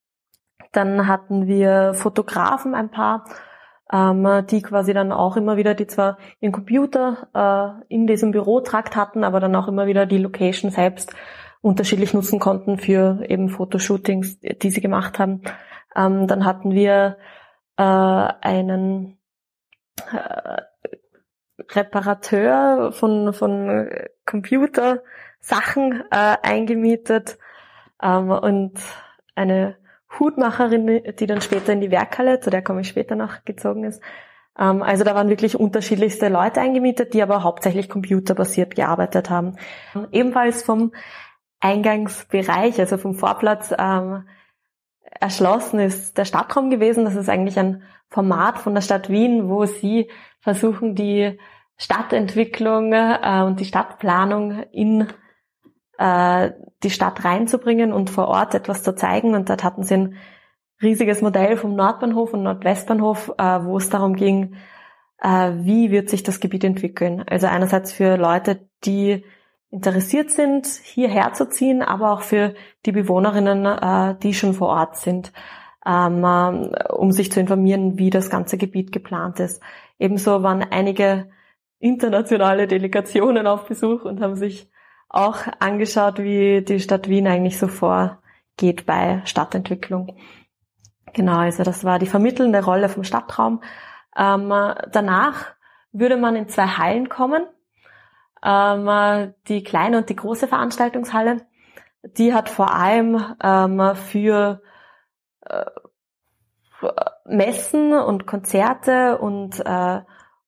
[0.71, 3.25] dann hatten wir Fotografen ein paar,
[3.91, 8.95] ähm, die quasi dann auch immer wieder, die zwar ihren Computer äh, in diesem Bürotrakt
[8.95, 11.13] hatten, aber dann auch immer wieder die Location selbst
[11.61, 15.41] unterschiedlich nutzen konnten für eben Fotoshootings, die sie gemacht haben.
[15.95, 17.17] Ähm, dann hatten wir
[17.77, 19.17] äh, einen
[20.11, 20.61] äh,
[21.73, 23.89] Reparateur von, von
[24.25, 27.37] Computersachen äh, eingemietet
[28.01, 28.79] ähm, und
[29.35, 29.77] eine
[30.19, 34.01] Hutmacherin, die dann später in die Werkhalle, zu der komme ich später noch, gezogen ist.
[34.57, 39.57] Ähm, also da waren wirklich unterschiedlichste Leute eingemietet, die aber hauptsächlich computerbasiert gearbeitet haben.
[40.11, 40.93] Ebenfalls vom
[41.59, 44.27] Eingangsbereich, also vom Vorplatz, ähm,
[45.19, 47.05] erschlossen ist der Stadtraum gewesen.
[47.05, 51.39] Das ist eigentlich ein Format von der Stadt Wien, wo sie versuchen, die
[51.77, 55.07] Stadtentwicklung äh, und die Stadtplanung in
[55.97, 56.51] äh,
[56.83, 59.35] die Stadt reinzubringen und vor Ort etwas zu zeigen.
[59.35, 60.15] Und dort hatten sie ein
[60.81, 64.55] riesiges Modell vom Nordbahnhof und Nordwestbahnhof, äh, wo es darum ging,
[65.21, 67.23] äh, wie wird sich das Gebiet entwickeln.
[67.27, 69.23] Also einerseits für Leute, die
[69.69, 72.53] interessiert sind, hierher zu ziehen, aber auch für
[72.85, 75.33] die Bewohnerinnen, die schon vor Ort sind,
[75.87, 79.61] ähm, äh, um sich zu informieren, wie das ganze Gebiet geplant ist.
[79.97, 81.29] Ebenso waren einige
[81.79, 84.69] internationale Delegationen auf Besuch und haben sich
[85.09, 88.21] auch angeschaut, wie die Stadt Wien eigentlich so vor
[88.57, 90.17] geht bei Stadtentwicklung.
[91.13, 93.61] Genau, also das war die vermittelnde Rolle vom Stadtraum.
[94.17, 94.49] Ähm,
[94.91, 95.53] danach
[95.91, 97.45] würde man in zwei Hallen kommen.
[98.43, 101.45] Ähm, die kleine und die große Veranstaltungshalle.
[102.03, 104.61] Die hat vor allem ähm, für
[105.41, 105.65] äh,
[107.25, 110.01] Messen und Konzerte und äh,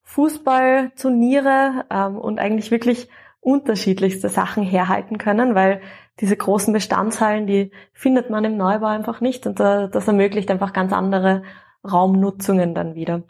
[0.03, 3.09] Fußballturniere ähm, und eigentlich wirklich
[3.41, 5.81] unterschiedlichste Sachen herhalten können, weil
[6.19, 10.91] diese großen Bestandshallen, die findet man im Neubau einfach nicht und das ermöglicht einfach ganz
[10.91, 11.43] andere
[11.89, 13.23] Raumnutzungen dann wieder.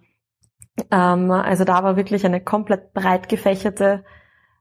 [0.91, 4.03] Ähm, also da war wirklich eine komplett breit gefächerte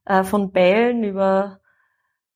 [0.05, 1.61] äh, von Bällen über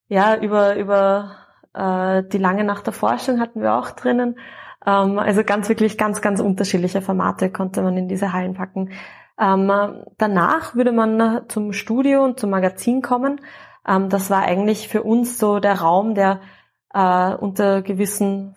[0.08, 1.36] ja über über
[1.74, 4.38] äh, die lange Nacht der Forschung hatten wir auch drinnen.
[4.86, 8.90] Ähm, also ganz wirklich ganz ganz unterschiedliche Formate konnte man in diese Hallen packen.
[9.40, 13.40] Ähm, danach würde man zum Studio und zum Magazin kommen.
[13.86, 16.40] Ähm, das war eigentlich für uns so der Raum, der
[16.94, 18.54] äh, unter gewissen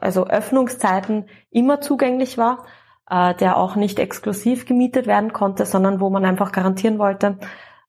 [0.00, 2.64] also Öffnungszeiten immer zugänglich war,
[3.08, 7.38] äh, der auch nicht exklusiv gemietet werden konnte, sondern wo man einfach garantieren wollte,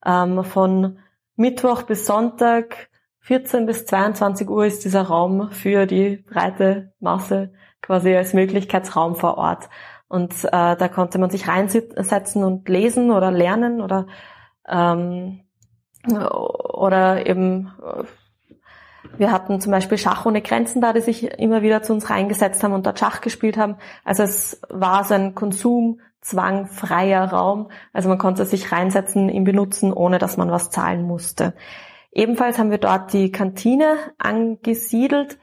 [0.05, 0.99] ähm, von
[1.35, 2.89] Mittwoch bis Sonntag
[3.21, 9.37] 14 bis 22 Uhr ist dieser Raum für die breite Masse quasi als Möglichkeitsraum vor
[9.37, 9.69] Ort.
[10.09, 14.07] Und äh, da konnte man sich reinsetzen und lesen oder lernen oder
[14.67, 15.41] ähm,
[16.07, 17.71] oder eben
[19.17, 22.63] wir hatten zum Beispiel Schach ohne Grenzen da, die sich immer wieder zu uns reingesetzt
[22.63, 23.77] haben und dort Schach gespielt haben.
[24.03, 27.69] Also es war so ein konsumzwangfreier Raum.
[27.93, 31.53] Also man konnte sich reinsetzen, ihn benutzen, ohne dass man was zahlen musste.
[32.11, 35.37] Ebenfalls haben wir dort die Kantine angesiedelt.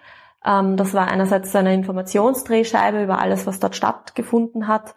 [0.46, 4.94] Ähm, das war einerseits eine Informationsdrehscheibe über alles, was dort stattgefunden hat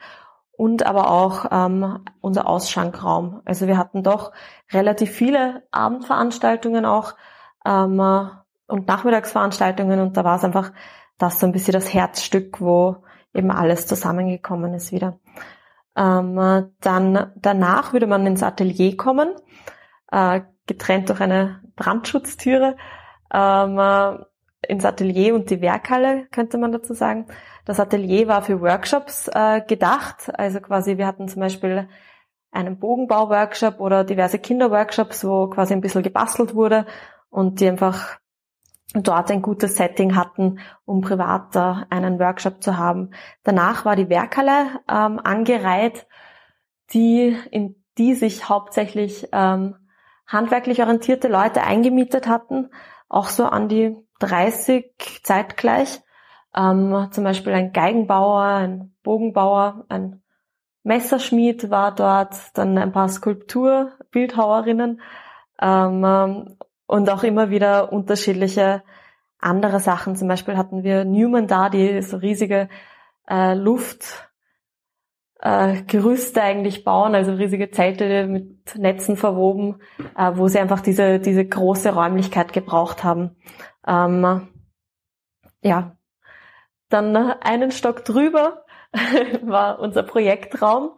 [0.52, 3.42] und aber auch ähm, unser Ausschankraum.
[3.46, 4.32] Also wir hatten doch
[4.72, 7.16] relativ viele Abendveranstaltungen auch
[7.66, 8.00] ähm,
[8.68, 10.72] und Nachmittagsveranstaltungen und da war es einfach
[11.18, 12.98] das so ein bisschen das Herzstück, wo
[13.34, 15.20] eben alles zusammengekommen ist wieder.
[15.96, 19.34] Ähm, dann danach würde man ins Atelier kommen,
[20.12, 22.78] äh, getrennt durch eine Brandschutztüre.
[23.34, 24.26] Ähm,
[24.68, 27.28] ins Atelier und die Werkhalle, könnte man dazu sagen.
[27.66, 30.32] Das Atelier war für Workshops äh, gedacht.
[30.38, 31.88] Also quasi, wir hatten zum Beispiel
[32.52, 36.86] einen Bogenbau-Workshop oder diverse Kinderworkshops, wo quasi ein bisschen gebastelt wurde
[37.30, 38.20] und die einfach
[38.94, 43.12] dort ein gutes Setting hatten, um privat da einen Workshop zu haben.
[43.44, 46.08] Danach war die Werkhalle ähm, angereiht,
[46.92, 49.76] die, in die sich hauptsächlich ähm,
[50.26, 52.70] handwerklich orientierte Leute eingemietet hatten,
[53.10, 56.02] auch so an die 30 zeitgleich.
[56.56, 60.22] Ähm, zum Beispiel ein Geigenbauer, ein Bogenbauer, ein
[60.84, 65.02] Messerschmied war dort, dann ein paar Skulpturbildhauerinnen
[65.62, 68.84] ähm, und auch immer wieder unterschiedliche
[69.40, 70.16] andere Sachen.
[70.16, 72.70] Zum Beispiel hatten wir Newman da, die so riesige
[73.30, 74.30] äh, Luft
[75.42, 75.84] äh,
[76.42, 79.82] eigentlich bauen, also riesige Zelte mit Netzen verwoben,
[80.18, 83.36] äh, wo sie einfach diese, diese große Räumlichkeit gebraucht haben.
[83.88, 84.48] Ähm,
[85.62, 85.98] ja,
[86.90, 88.66] dann einen Stock drüber
[89.44, 90.92] war unser Projektraum,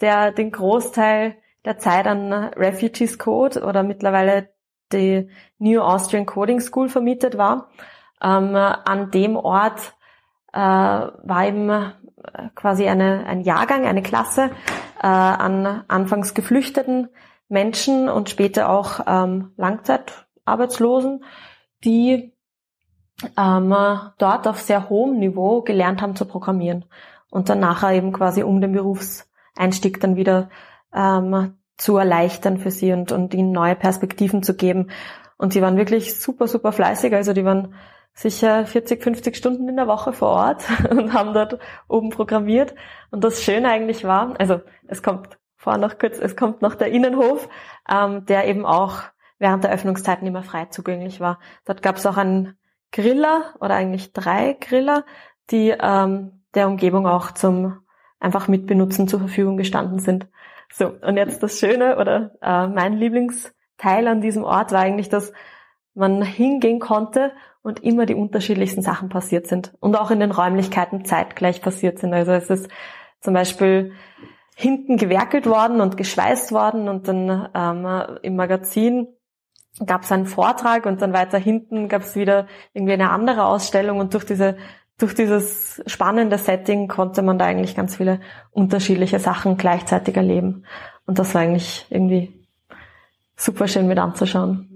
[0.00, 4.50] der den Großteil der Zeit an Refugees Code oder mittlerweile
[4.92, 7.70] die New Austrian Coding School vermietet war.
[8.20, 9.94] Ähm, an dem Ort
[10.52, 11.92] äh, war eben äh,
[12.54, 14.50] quasi eine, ein Jahrgang, eine Klasse
[15.02, 17.08] äh, an anfangs geflüchteten
[17.48, 21.24] Menschen und später auch ähm, Langzeitarbeitslosen,
[21.84, 22.32] die
[23.36, 23.74] ähm,
[24.18, 26.84] dort auf sehr hohem Niveau gelernt haben zu programmieren
[27.30, 30.50] und dann nachher eben quasi um den Berufseinstieg dann wieder
[30.94, 34.90] ähm, zu erleichtern für sie und, und ihnen neue Perspektiven zu geben.
[35.36, 37.14] Und sie waren wirklich super, super fleißig.
[37.14, 37.74] Also die waren
[38.14, 42.74] sicher 40, 50 Stunden in der Woche vor Ort und haben dort oben programmiert.
[43.10, 46.92] Und das Schöne eigentlich war, also es kommt vorher noch kurz, es kommt noch der
[46.92, 47.48] Innenhof,
[47.88, 49.02] ähm, der eben auch
[49.42, 51.40] während der Öffnungszeiten immer frei zugänglich war.
[51.64, 52.56] Dort gab es auch einen
[52.92, 55.04] Griller oder eigentlich drei Griller,
[55.50, 57.80] die ähm, der Umgebung auch zum
[58.20, 60.28] einfach mitbenutzen zur Verfügung gestanden sind.
[60.72, 65.32] So, und jetzt das Schöne oder äh, mein Lieblingsteil an diesem Ort war eigentlich, dass
[65.94, 71.04] man hingehen konnte und immer die unterschiedlichsten Sachen passiert sind und auch in den Räumlichkeiten
[71.04, 72.14] zeitgleich passiert sind.
[72.14, 72.70] Also es ist
[73.20, 73.92] zum Beispiel
[74.54, 79.08] hinten gewerkelt worden und geschweißt worden und dann ähm, im Magazin
[79.84, 83.98] gab es einen Vortrag und dann weiter hinten gab es wieder irgendwie eine andere Ausstellung
[83.98, 84.56] und durch diese
[84.98, 90.64] durch dieses spannende Setting konnte man da eigentlich ganz viele unterschiedliche Sachen gleichzeitig erleben
[91.06, 92.46] und das war eigentlich irgendwie
[93.36, 94.72] super schön mit anzuschauen.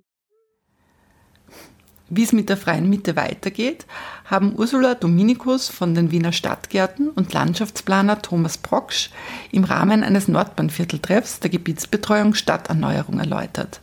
[2.08, 3.84] Wie es mit der freien Mitte weitergeht,
[4.24, 9.10] haben Ursula Dominikus von den Wiener Stadtgärten und Landschaftsplaner Thomas Brocksch
[9.50, 13.80] im Rahmen eines Nordbahnvierteltreffs der Gebietsbetreuung Stadterneuerung erläutert,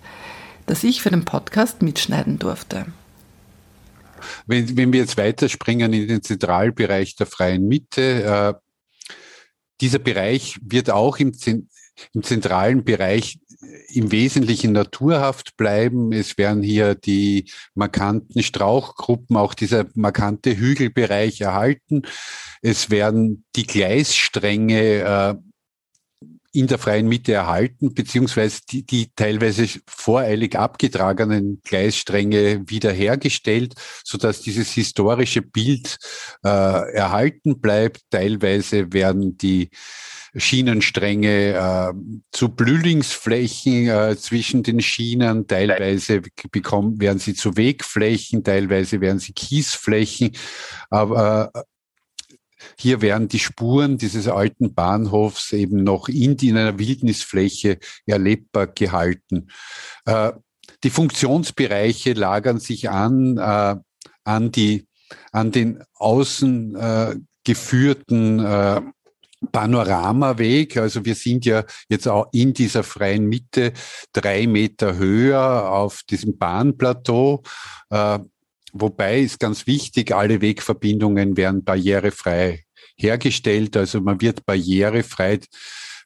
[0.65, 2.86] das ich für den Podcast mitschneiden durfte.
[4.45, 8.54] Wenn, wenn wir jetzt weiterspringen in den Zentralbereich der freien Mitte, äh,
[9.82, 11.34] dieser Bereich wird auch im,
[12.13, 13.39] im zentralen Bereich
[13.89, 16.12] im Wesentlichen naturhaft bleiben.
[16.12, 22.04] Es werden hier die markanten Strauchgruppen, auch dieser markante Hügelbereich erhalten.
[22.62, 25.36] Es werden die Gleisstränge äh,
[26.53, 34.41] in der freien Mitte erhalten, beziehungsweise die, die teilweise voreilig abgetragenen Gleisstränge wiederhergestellt, so dass
[34.41, 35.97] dieses historische Bild
[36.43, 38.01] äh, erhalten bleibt.
[38.11, 39.71] Teilweise werden die
[40.35, 41.93] Schienenstränge äh,
[42.31, 49.33] zu Blühlingsflächen äh, zwischen den Schienen, teilweise bekommen, werden sie zu Wegflächen, teilweise werden sie
[49.33, 50.31] Kiesflächen,
[50.89, 51.61] aber äh,
[52.78, 59.47] hier werden die Spuren dieses alten Bahnhofs eben noch in, in einer Wildnisfläche erlebbar gehalten.
[60.06, 60.34] Äh,
[60.84, 63.76] die Funktionsbereiche lagern sich an, äh,
[64.23, 64.88] an die,
[65.32, 68.82] an den außen äh, geführten äh,
[69.52, 70.78] Panoramaweg.
[70.78, 73.73] Also wir sind ja jetzt auch in dieser freien Mitte
[74.13, 77.43] drei Meter höher auf diesem Bahnplateau.
[78.73, 82.63] Wobei ist ganz wichtig, alle Wegverbindungen werden barrierefrei
[82.97, 83.77] hergestellt.
[83.77, 85.39] Also man wird barrierefrei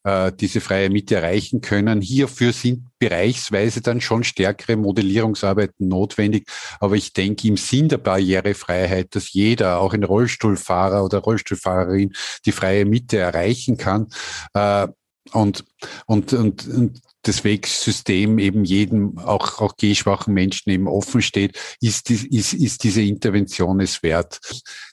[0.03, 2.01] äh, diese freie Mitte erreichen können.
[2.01, 6.47] Hierfür sind bereichsweise dann schon stärkere Modellierungsarbeiten notwendig.
[6.79, 12.13] Aber ich denke im Sinn der Barrierefreiheit, dass jeder, auch ein Rollstuhlfahrer oder Rollstuhlfahrerin,
[12.45, 14.07] die freie Mitte erreichen kann.
[14.53, 14.87] Äh,
[15.33, 15.65] und,
[16.05, 22.09] und, und, und das Wegsystem eben jedem, auch, auch gehschwachen Menschen eben offen steht, ist,
[22.09, 24.39] ist, ist diese Intervention es wert.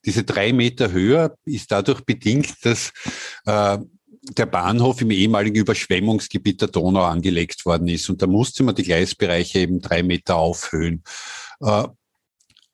[0.05, 2.92] Diese drei Meter höher ist dadurch bedingt, dass
[3.47, 3.79] äh,
[4.31, 8.09] der Bahnhof im ehemaligen Überschwemmungsgebiet der Donau angelegt worden ist.
[8.09, 11.03] Und da musste man die Gleisbereiche eben drei Meter aufhöhen,
[11.61, 11.85] äh,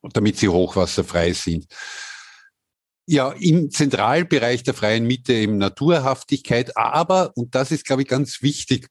[0.03, 1.67] damit sie hochwasserfrei sind.
[3.07, 8.41] Ja, im Zentralbereich der freien Mitte eben Naturhaftigkeit, aber, und das ist, glaube ich, ganz
[8.41, 8.89] wichtig,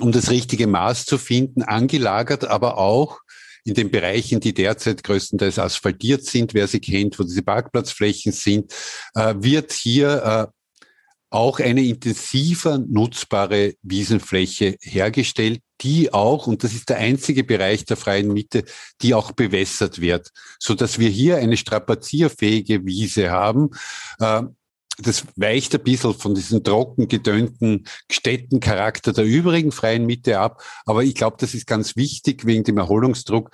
[0.00, 3.20] um das richtige Maß zu finden, angelagert, aber auch
[3.64, 8.72] in den Bereichen, die derzeit größtenteils asphaltiert sind, wer sie kennt, wo diese Parkplatzflächen sind,
[9.14, 10.54] äh, wird hier äh,
[11.30, 17.96] auch eine intensiver nutzbare Wiesenfläche hergestellt, die auch, und das ist der einzige Bereich der
[17.96, 18.64] freien Mitte,
[19.02, 20.30] die auch bewässert wird,
[20.60, 23.70] so dass wir hier eine strapazierfähige Wiese haben.
[24.20, 24.54] Ähm,
[24.98, 30.62] das weicht ein bisschen von diesem trocken gedönnten Städtencharakter der übrigen freien Mitte ab.
[30.86, 33.50] Aber ich glaube, das ist ganz wichtig wegen dem Erholungsdruck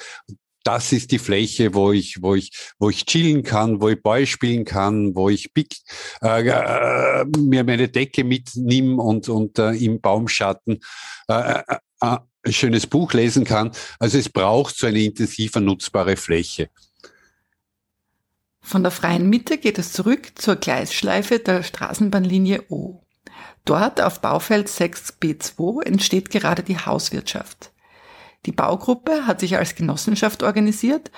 [0.65, 4.27] das ist die Fläche, wo ich, wo ich, wo ich chillen kann, wo ich Ball
[4.27, 5.75] spielen kann, wo ich big,
[6.23, 10.81] äh, äh, mir meine Decke mitnehme und, und äh, im Baumschatten
[11.29, 13.71] äh, äh, äh, ein schönes Buch lesen kann.
[13.99, 16.71] Also es braucht so eine intensiver nutzbare Fläche.
[18.61, 23.03] Von der freien Mitte geht es zurück zur Gleisschleife der Straßenbahnlinie O.
[23.65, 27.73] Dort auf Baufeld 6b2 entsteht gerade die Hauswirtschaft.
[28.47, 31.11] Die Baugruppe hat sich als Genossenschaft organisiert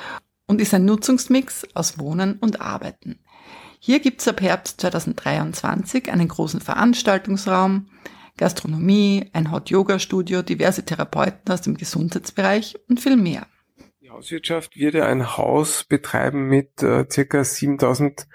[0.47, 3.21] und ist ein Nutzungsmix aus Wohnen und Arbeiten.
[3.79, 7.89] Hier gibt es ab Herbst 2023 einen großen Veranstaltungsraum,
[8.37, 13.47] Gastronomie, ein Hot-Yoga-Studio, diverse Therapeuten aus dem Gesundheitsbereich und viel mehr.
[14.13, 18.29] Die Hauswirtschaft wird ja ein Haus betreiben mit äh, circa 7000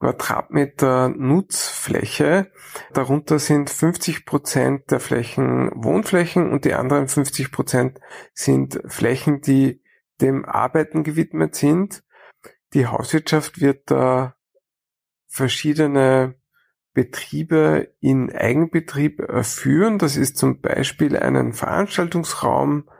[0.00, 2.50] Quadratmeter Nutzfläche.
[2.94, 8.00] Darunter sind 50 Prozent der Flächen Wohnflächen und die anderen 50 Prozent
[8.34, 9.84] sind Flächen, die
[10.20, 12.02] dem Arbeiten gewidmet sind.
[12.74, 14.34] Die Hauswirtschaft wird da
[15.28, 16.34] verschiedene
[16.92, 19.98] Betriebe in Eigenbetrieb führen.
[19.98, 22.99] Das ist zum Beispiel einen Veranstaltungsraum, äh,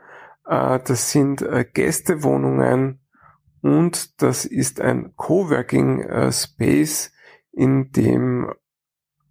[0.79, 3.01] das sind äh, Gästewohnungen,
[3.61, 7.11] und das ist ein Coworking äh, Space,
[7.51, 8.51] in dem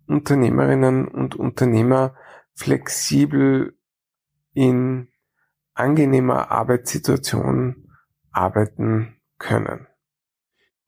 [0.06, 2.14] Unternehmerinnen und Unternehmer
[2.54, 3.76] flexibel
[4.52, 5.08] in
[5.74, 7.88] angenehmer Arbeitssituation
[8.30, 9.86] arbeiten können.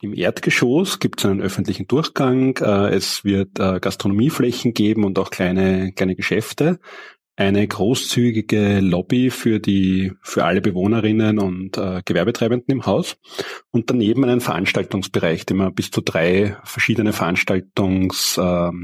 [0.01, 2.57] Im Erdgeschoss gibt es einen öffentlichen Durchgang.
[2.59, 6.81] Äh, es wird äh, Gastronomieflächen geben und auch kleine, kleine Geschäfte
[7.43, 13.17] eine großzügige Lobby für die für alle Bewohnerinnen und äh, Gewerbetreibenden im Haus
[13.71, 18.79] und daneben einen Veranstaltungsbereich, den man bis zu drei verschiedene Veranstaltungsräume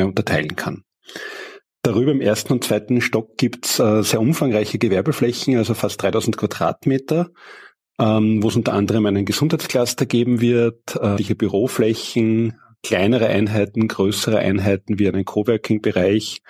[0.00, 0.84] äh, unterteilen kann.
[1.82, 7.30] Darüber im ersten und zweiten Stock gibt's äh, sehr umfangreiche Gewerbeflächen, also fast 3000 Quadratmeter.
[8.00, 14.98] ähm, wo es unter anderem einen Gesundheitscluster geben wird, äh, Büroflächen, kleinere Einheiten, größere Einheiten
[14.98, 16.42] wie einen Coworking-Bereich,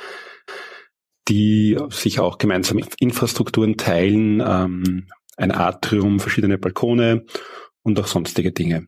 [1.29, 5.07] die sich auch gemeinsam Infrastrukturen teilen, ähm,
[5.37, 7.25] ein Atrium, verschiedene Balkone
[7.83, 8.87] und auch sonstige Dinge.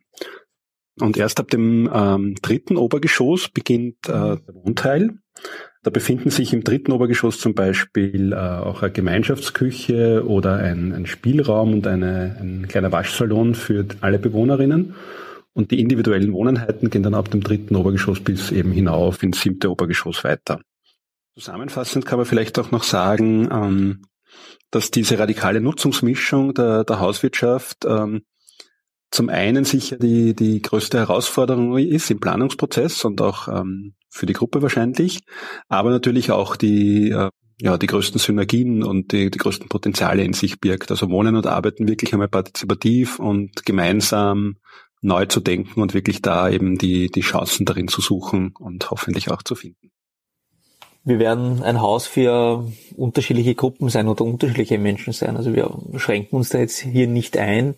[1.01, 5.19] Und erst ab dem ähm, dritten Obergeschoss beginnt äh, der Wohnteil.
[5.83, 11.07] Da befinden sich im dritten Obergeschoss zum Beispiel äh, auch eine Gemeinschaftsküche oder ein, ein
[11.07, 14.95] Spielraum und eine, ein kleiner Waschsalon für alle Bewohnerinnen.
[15.53, 19.71] Und die individuellen Wohneinheiten gehen dann ab dem dritten Obergeschoss bis eben hinauf ins siebte
[19.71, 20.61] Obergeschoss weiter.
[21.37, 24.03] Zusammenfassend kann man vielleicht auch noch sagen, ähm,
[24.71, 28.23] dass diese radikale Nutzungsmischung der, der Hauswirtschaft ähm,
[29.11, 34.33] zum einen sicher die, die größte Herausforderung ist im Planungsprozess und auch ähm, für die
[34.33, 35.21] Gruppe wahrscheinlich,
[35.69, 37.29] aber natürlich auch die, äh,
[37.61, 40.91] ja, die größten Synergien und die, die größten Potenziale in sich birgt.
[40.91, 44.57] Also Wohnen und Arbeiten wirklich einmal partizipativ und gemeinsam
[45.03, 49.31] neu zu denken und wirklich da eben die, die Chancen darin zu suchen und hoffentlich
[49.31, 49.91] auch zu finden.
[51.07, 55.37] Wir werden ein Haus für unterschiedliche Gruppen sein oder unterschiedliche Menschen sein.
[55.37, 57.77] Also wir schränken uns da jetzt hier nicht ein.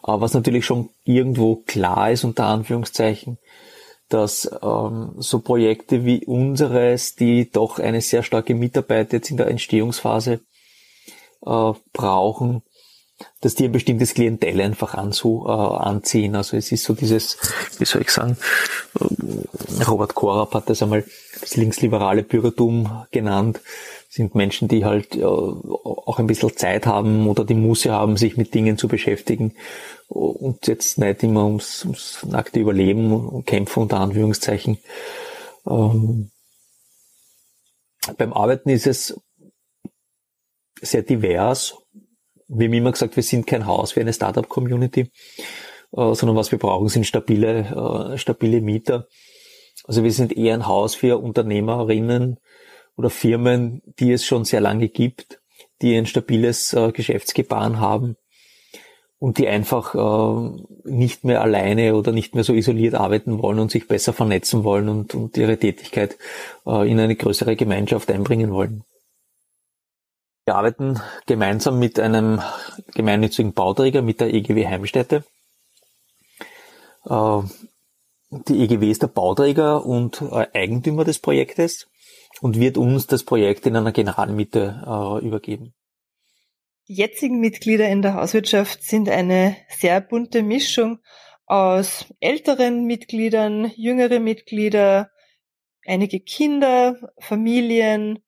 [0.00, 3.38] Aber was natürlich schon irgendwo klar ist, unter Anführungszeichen,
[4.08, 9.48] dass ähm, so Projekte wie unseres, die doch eine sehr starke Mitarbeit jetzt in der
[9.48, 10.34] Entstehungsphase
[11.44, 12.62] äh, brauchen,
[13.40, 16.36] dass die ein bestimmtes Klientel einfach anzu, äh, anziehen.
[16.36, 17.38] Also es ist so dieses,
[17.78, 18.36] wie soll ich sagen,
[19.00, 21.04] äh, Robert Korab hat das einmal
[21.40, 23.60] das linksliberale Bürgertum genannt,
[24.08, 28.36] sind Menschen, die halt äh, auch ein bisschen Zeit haben oder die Muße haben, sich
[28.36, 29.54] mit Dingen zu beschäftigen
[30.08, 34.78] und jetzt nicht immer ums, ums nackte Überleben und Kämpfen unter Anführungszeichen.
[35.66, 36.30] Ähm,
[38.18, 39.18] beim Arbeiten ist es
[40.80, 41.76] sehr divers
[42.54, 46.58] wir haben immer gesagt, wir sind kein Haus wie eine Startup-Community, äh, sondern was wir
[46.58, 49.06] brauchen, sind stabile, äh, stabile Mieter.
[49.84, 52.38] Also wir sind eher ein Haus für Unternehmerinnen
[52.96, 55.40] oder Firmen, die es schon sehr lange gibt,
[55.80, 58.16] die ein stabiles äh, Geschäftsgebaren haben
[59.18, 59.94] und die einfach
[60.82, 64.88] nicht mehr alleine oder nicht mehr so isoliert arbeiten wollen und sich besser vernetzen wollen
[64.88, 66.18] und, ihre Tätigkeit
[66.64, 68.82] in eine größere Gemeinschaft einbringen wollen.
[70.44, 72.42] Wir arbeiten gemeinsam mit einem
[72.94, 75.24] gemeinnützigen Bauträger, mit der EGW Heimstätte.
[77.04, 77.42] Äh,
[78.30, 81.88] die EGW ist der Bauträger und äh, Eigentümer des Projektes
[82.40, 85.74] und wird uns das Projekt in einer Generalmiete äh, übergeben.
[86.88, 90.98] Die jetzigen Mitglieder in der Hauswirtschaft sind eine sehr bunte Mischung
[91.46, 95.10] aus älteren Mitgliedern, jüngere Mitglieder,
[95.86, 98.24] einige Kinder, Familien,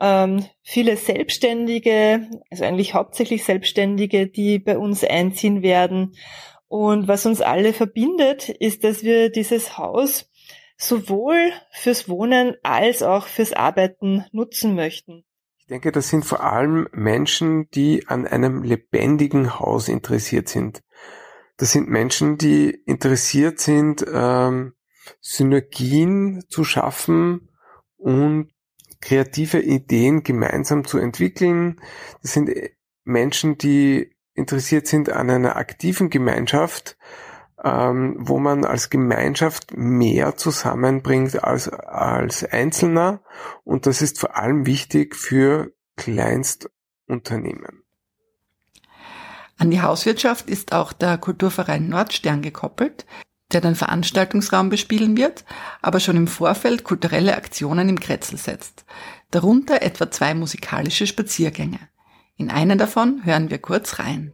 [0.00, 6.16] ähm, viele Selbstständige, also eigentlich hauptsächlich Selbstständige, die bei uns einziehen werden.
[6.68, 10.30] Und was uns alle verbindet, ist, dass wir dieses Haus
[10.76, 15.24] sowohl fürs Wohnen als auch fürs Arbeiten nutzen möchten.
[15.58, 20.82] Ich denke, das sind vor allem Menschen, die an einem lebendigen Haus interessiert sind.
[21.56, 24.74] Das sind Menschen, die interessiert sind, ähm,
[25.20, 27.48] Synergien zu schaffen
[27.96, 28.50] und
[29.00, 31.80] kreative Ideen gemeinsam zu entwickeln.
[32.22, 32.50] Das sind
[33.04, 36.96] Menschen, die interessiert sind an einer aktiven Gemeinschaft,
[37.62, 43.22] ähm, wo man als Gemeinschaft mehr zusammenbringt als, als Einzelner.
[43.64, 47.82] Und das ist vor allem wichtig für Kleinstunternehmen.
[49.58, 53.06] An die Hauswirtschaft ist auch der Kulturverein Nordstern gekoppelt,
[53.52, 55.44] der den Veranstaltungsraum bespielen wird,
[55.82, 58.84] aber schon im Vorfeld kulturelle Aktionen im Kretzel setzt.
[59.30, 61.78] Darunter etwa zwei musikalische Spaziergänge.
[62.36, 64.32] In einen davon hören wir kurz rein.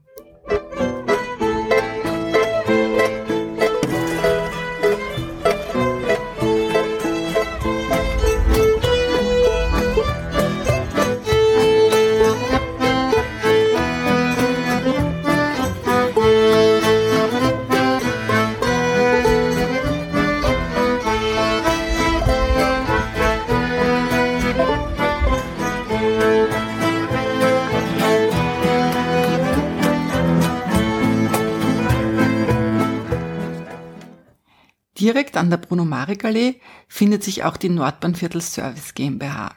[35.02, 39.50] Direkt an der Bruno-Marek-Allee findet sich auch die Nordbahnviertel Service GmbH.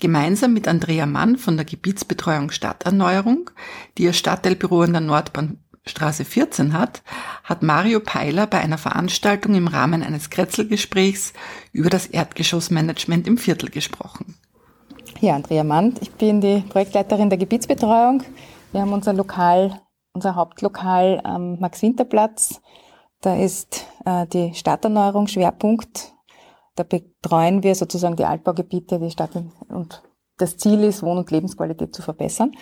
[0.00, 3.50] Gemeinsam mit Andrea Mann von der Gebietsbetreuung Stadterneuerung,
[3.98, 7.02] die ihr Stadtteilbüro an der Nordbahnstraße 14 hat,
[7.44, 11.34] hat Mario Peiler bei einer Veranstaltung im Rahmen eines Kretzelgesprächs
[11.72, 14.34] über das Erdgeschossmanagement im Viertel gesprochen.
[15.20, 18.22] Ja, Andrea Mann, ich bin die Projektleiterin der Gebietsbetreuung.
[18.72, 19.78] Wir haben unser Lokal
[20.12, 22.60] unser Hauptlokal am Max-Winter-Platz.
[23.20, 26.14] Da ist äh, die Stadterneuerung Schwerpunkt.
[26.76, 29.30] Da betreuen wir sozusagen die Altbaugebiete, die Stadt
[29.68, 30.02] und
[30.38, 32.52] das Ziel ist, Wohn- und Lebensqualität zu verbessern.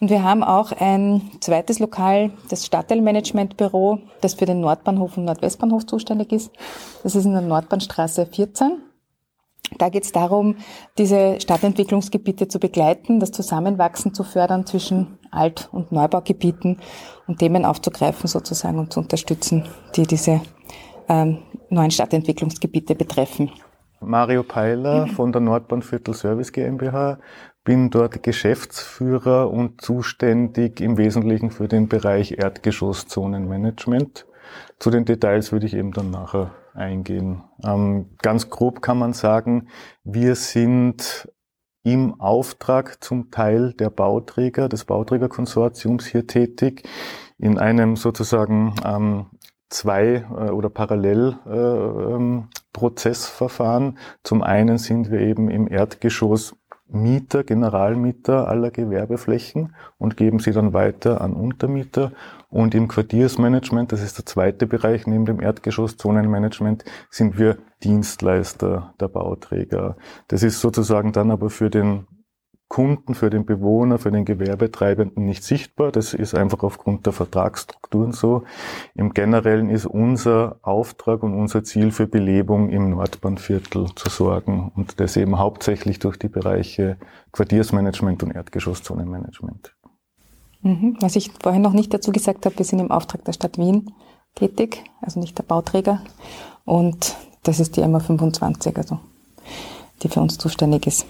[0.00, 5.86] Und wir haben auch ein zweites Lokal, das Stadtteilmanagementbüro, das für den Nordbahnhof und Nordwestbahnhof
[5.86, 6.50] zuständig ist.
[7.02, 8.82] Das ist in der Nordbahnstraße 14.
[9.78, 10.56] Da geht es darum,
[10.98, 16.78] diese Stadtentwicklungsgebiete zu begleiten, das Zusammenwachsen zu fördern zwischen Alt- und Neubaugebieten
[17.26, 20.40] und Themen aufzugreifen sozusagen und zu unterstützen, die diese
[21.08, 21.38] ähm,
[21.68, 23.50] neuen Stadtentwicklungsgebiete betreffen.
[24.00, 27.18] Mario Peiler von der Nordbahnviertel Service GmbH
[27.64, 34.26] bin dort Geschäftsführer und zuständig im Wesentlichen für den Bereich Erdgeschosszonenmanagement.
[34.78, 37.42] Zu den Details würde ich eben dann nachher eingehen.
[37.64, 39.68] Ähm, ganz grob kann man sagen,
[40.04, 41.28] wir sind
[41.82, 46.86] im Auftrag zum Teil der Bauträger, des Bauträgerkonsortiums hier tätig,
[47.38, 49.26] in einem sozusagen ähm,
[49.70, 53.98] zwei äh, oder parallel äh, ähm, Prozessverfahren.
[54.22, 56.54] Zum einen sind wir eben im Erdgeschoss
[56.92, 62.12] Mieter, Generalmieter aller Gewerbeflächen und geben sie dann weiter an Untermieter.
[62.48, 69.08] Und im Quartiersmanagement, das ist der zweite Bereich neben dem Erdgeschosszonenmanagement, sind wir Dienstleister der
[69.08, 69.96] Bauträger.
[70.28, 72.06] Das ist sozusagen dann aber für den
[72.70, 75.90] Kunden, für den Bewohner, für den Gewerbetreibenden nicht sichtbar.
[75.90, 78.44] Das ist einfach aufgrund der Vertragsstrukturen so.
[78.94, 85.00] Im Generellen ist unser Auftrag und unser Ziel für Belebung im Nordbahnviertel zu sorgen und
[85.00, 86.96] das eben hauptsächlich durch die Bereiche
[87.32, 89.74] Quartiersmanagement und Erdgeschosszonenmanagement.
[90.62, 90.96] Mhm.
[91.00, 93.90] Was ich vorhin noch nicht dazu gesagt habe, wir sind im Auftrag der Stadt Wien
[94.36, 96.02] tätig, also nicht der Bauträger.
[96.64, 99.00] Und das ist die MA 25, also
[100.04, 101.04] die für uns zuständig ist.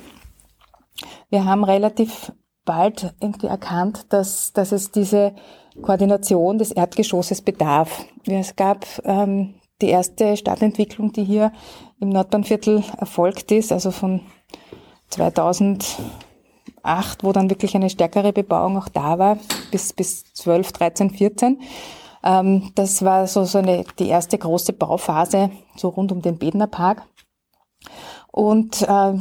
[1.31, 2.33] Wir haben relativ
[2.65, 5.35] bald irgendwie erkannt, dass, dass es diese
[5.81, 8.05] Koordination des Erdgeschosses bedarf.
[8.27, 11.53] Es gab ähm, die erste Stadtentwicklung, die hier
[12.01, 14.21] im Nordbahnviertel erfolgt ist, also von
[15.09, 16.05] 2008,
[17.23, 19.39] wo dann wirklich eine stärkere Bebauung auch da war,
[19.71, 21.61] bis, bis 12, 13, 14.
[22.25, 26.67] Ähm, das war so, so eine, die erste große Bauphase, so rund um den Bedner
[26.67, 27.03] Park.
[28.33, 29.15] Und äh,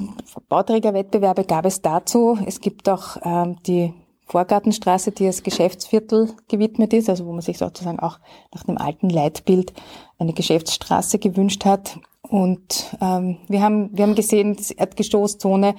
[0.50, 2.38] Bauträgerwettbewerbe gab es dazu.
[2.46, 3.94] Es gibt auch ähm, die
[4.26, 8.20] Vorgartenstraße, die als Geschäftsviertel gewidmet ist, also wo man sich sozusagen auch
[8.54, 9.74] nach dem alten Leitbild
[10.20, 11.98] eine Geschäftsstraße gewünscht hat.
[12.22, 15.74] Und ähm, wir, haben, wir haben gesehen, die Erdgeschosszone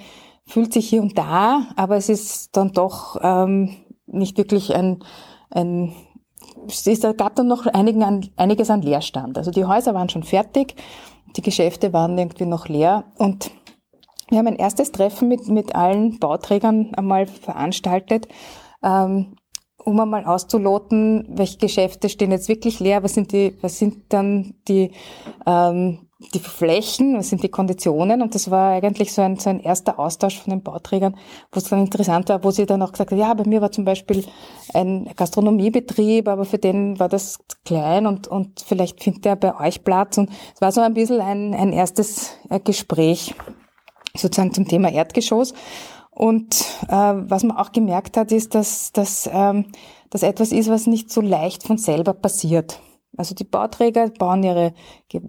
[0.47, 3.76] fühlt sich hier und da, aber es ist dann doch ähm,
[4.07, 5.05] nicht wirklich ein,
[5.51, 5.95] ein
[6.66, 6.85] es
[7.16, 9.39] gab dann noch einigen, einiges an Leerstand.
[9.39, 10.74] Also die Häuser waren schon fertig
[11.37, 13.05] die Geschäfte waren irgendwie noch leer.
[13.18, 13.51] Und
[14.28, 18.28] wir haben ein erstes Treffen mit, mit allen Bauträgern einmal veranstaltet,
[18.83, 19.37] ähm,
[19.76, 24.55] um einmal auszuloten, welche Geschäfte stehen jetzt wirklich leer, was sind die, was sind dann
[24.68, 24.93] die,
[25.47, 28.21] ähm, die Flächen, was sind die Konditionen?
[28.21, 31.16] Und das war eigentlich so ein, so ein erster Austausch von den Bauträgern,
[31.51, 33.73] wo es dann interessant war, wo sie dann auch gesagt haben, ja, bei mir war
[33.73, 34.25] zum Beispiel
[34.75, 39.83] ein Gastronomiebetrieb, aber für den war das klein und, und vielleicht findet er bei euch
[39.83, 40.18] Platz.
[40.18, 43.35] Und es war so ein bisschen ein, ein erstes äh, Gespräch
[44.14, 45.55] sozusagen zum Thema Erdgeschoss.
[46.11, 46.55] Und
[46.89, 49.66] äh, was man auch gemerkt hat, ist, dass, dass ähm,
[50.11, 52.81] das etwas ist, was nicht so leicht von selber passiert.
[53.17, 54.73] Also die Bauträger bauen ihre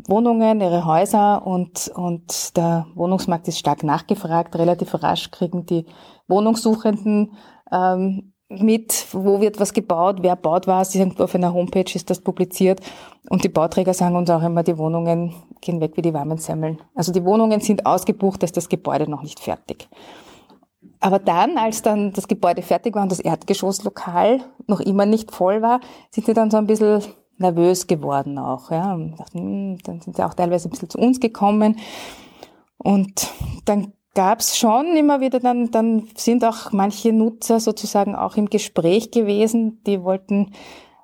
[0.08, 4.56] Wohnungen, ihre Häuser und, und der Wohnungsmarkt ist stark nachgefragt.
[4.56, 5.86] Relativ rasch kriegen die
[6.28, 7.34] Wohnungssuchenden
[7.72, 12.82] ähm, mit, wo wird was gebaut, wer baut was, auf einer Homepage ist das publiziert.
[13.30, 16.80] Und die Bauträger sagen uns auch immer, die Wohnungen gehen weg wie die warmen Semmeln.
[16.94, 19.88] Also die Wohnungen sind ausgebucht, dass das Gebäude noch nicht fertig.
[21.00, 25.62] Aber dann, als dann das Gebäude fertig war und das Erdgeschosslokal noch immer nicht voll
[25.62, 25.80] war,
[26.10, 27.02] sind sie dann so ein bisschen
[27.42, 28.72] nervös geworden auch.
[28.72, 28.94] Ja.
[28.94, 31.78] Und dachten, hm, dann sind sie auch teilweise ein bisschen zu uns gekommen.
[32.78, 33.32] Und
[33.66, 38.50] dann gab es schon immer wieder, dann, dann sind auch manche Nutzer sozusagen auch im
[38.50, 39.82] Gespräch gewesen.
[39.86, 40.54] Die wollten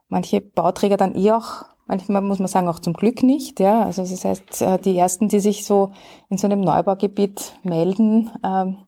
[0.10, 3.60] manche Bauträger dann eh auch, manchmal muss man sagen, auch zum Glück nicht.
[3.60, 3.84] Ja.
[3.84, 5.92] Also das heißt, äh, die ersten, die sich so
[6.30, 8.87] in so einem Neubaugebiet melden, ähm,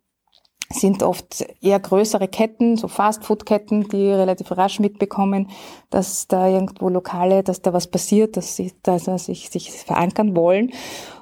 [0.72, 5.50] sind oft eher größere Ketten, so Fastfood-Ketten, die relativ rasch mitbekommen,
[5.90, 10.72] dass da irgendwo Lokale, dass da was passiert, dass sie dass sich, sich verankern wollen.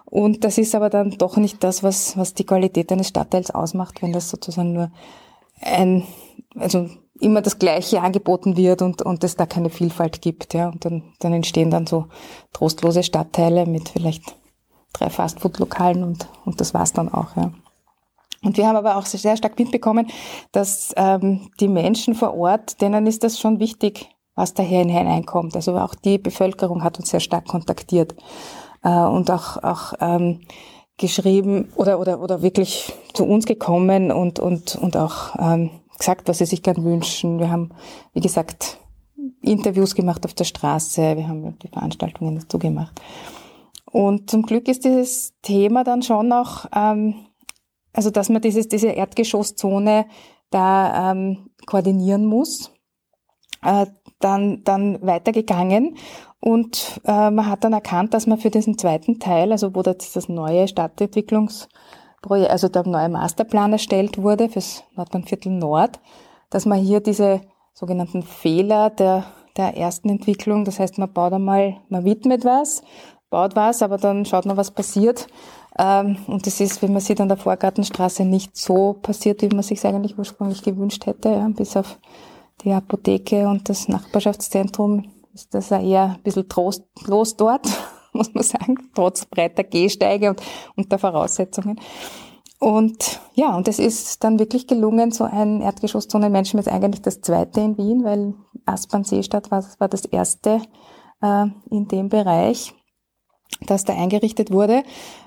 [0.05, 4.01] Und das ist aber dann doch nicht das, was, was die Qualität eines Stadtteils ausmacht,
[4.01, 4.91] wenn das sozusagen nur
[5.61, 6.03] ein,
[6.55, 6.89] also
[7.19, 10.69] immer das Gleiche angeboten wird und, und es da keine Vielfalt gibt, ja.
[10.69, 12.07] Und dann, dann entstehen dann so
[12.53, 14.23] trostlose Stadtteile mit vielleicht
[14.93, 17.51] drei Fastfood-Lokalen und, und das war's dann auch, ja.
[18.43, 20.07] Und wir haben aber auch sehr stark mitbekommen,
[20.51, 25.55] dass ähm, die Menschen vor Ort, denen ist das schon wichtig, was daher hineinkommt.
[25.55, 28.15] Also auch die Bevölkerung hat uns sehr stark kontaktiert
[28.83, 30.41] äh, und auch, auch ähm,
[30.97, 36.37] geschrieben oder, oder, oder wirklich zu uns gekommen und, und, und auch ähm, gesagt, was
[36.37, 37.39] sie sich gern wünschen.
[37.39, 37.71] Wir haben,
[38.13, 38.77] wie gesagt,
[39.41, 43.01] Interviews gemacht auf der Straße, wir haben die Veranstaltungen dazu gemacht.
[43.91, 47.15] Und zum Glück ist dieses Thema dann schon auch, ähm,
[47.97, 50.05] also dass man dieses, diese Erdgeschosszone
[50.51, 52.71] da ähm, koordinieren muss,
[53.63, 53.87] äh,
[54.19, 55.97] dann, dann weitergegangen
[56.39, 60.13] und äh, man hat dann erkannt, dass man für diesen zweiten Teil, also wo das,
[60.13, 65.99] das neue Stadtentwicklungsprojekt, also der neue Masterplan erstellt wurde fürs Nordbahnviertel Nord,
[66.51, 67.41] dass man hier diese
[67.73, 69.25] sogenannten Fehler der,
[69.57, 72.83] der ersten Entwicklung, das heißt, man baut einmal, man widmet was,
[73.31, 75.27] baut was, aber dann schaut man, was passiert.
[75.77, 79.63] Ähm, und das ist, wenn man sieht, an der Vorgartenstraße nicht so passiert, wie man
[79.63, 81.99] sich eigentlich ursprünglich gewünscht hätte, ja, bis auf
[82.63, 87.67] die Apotheke und das Nachbarschaftszentrum ist das ja eher ein bisschen trostlos dort,
[88.13, 90.41] muss man sagen, trotz breiter Gehsteige und,
[90.75, 91.79] und der Voraussetzungen.
[92.59, 97.61] Und ja, und es ist dann wirklich gelungen, so ein Erdgeschosszonenmenschen ist eigentlich das zweite
[97.61, 98.33] in Wien, weil
[98.65, 100.61] Aspern-Seestadt war, war das erste
[101.21, 102.73] äh, in dem Bereich,
[103.61, 104.83] das da eingerichtet wurde,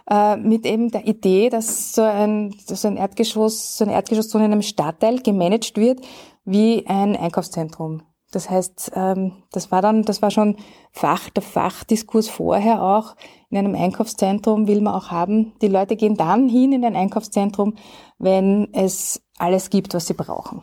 [0.08, 4.52] äh, mit eben der Idee, dass so ein, so ein Erdgeschoss, so eine Erdgeschosszone in
[4.52, 6.00] einem Stadtteil gemanagt wird
[6.44, 8.02] wie ein Einkaufszentrum.
[8.30, 10.56] Das heißt, ähm, das war dann, das war schon
[10.92, 13.16] Fach, der Fachdiskurs vorher auch.
[13.50, 17.74] In einem Einkaufszentrum will man auch haben, die Leute gehen dann hin in ein Einkaufszentrum,
[18.18, 20.62] wenn es alles gibt, was sie brauchen.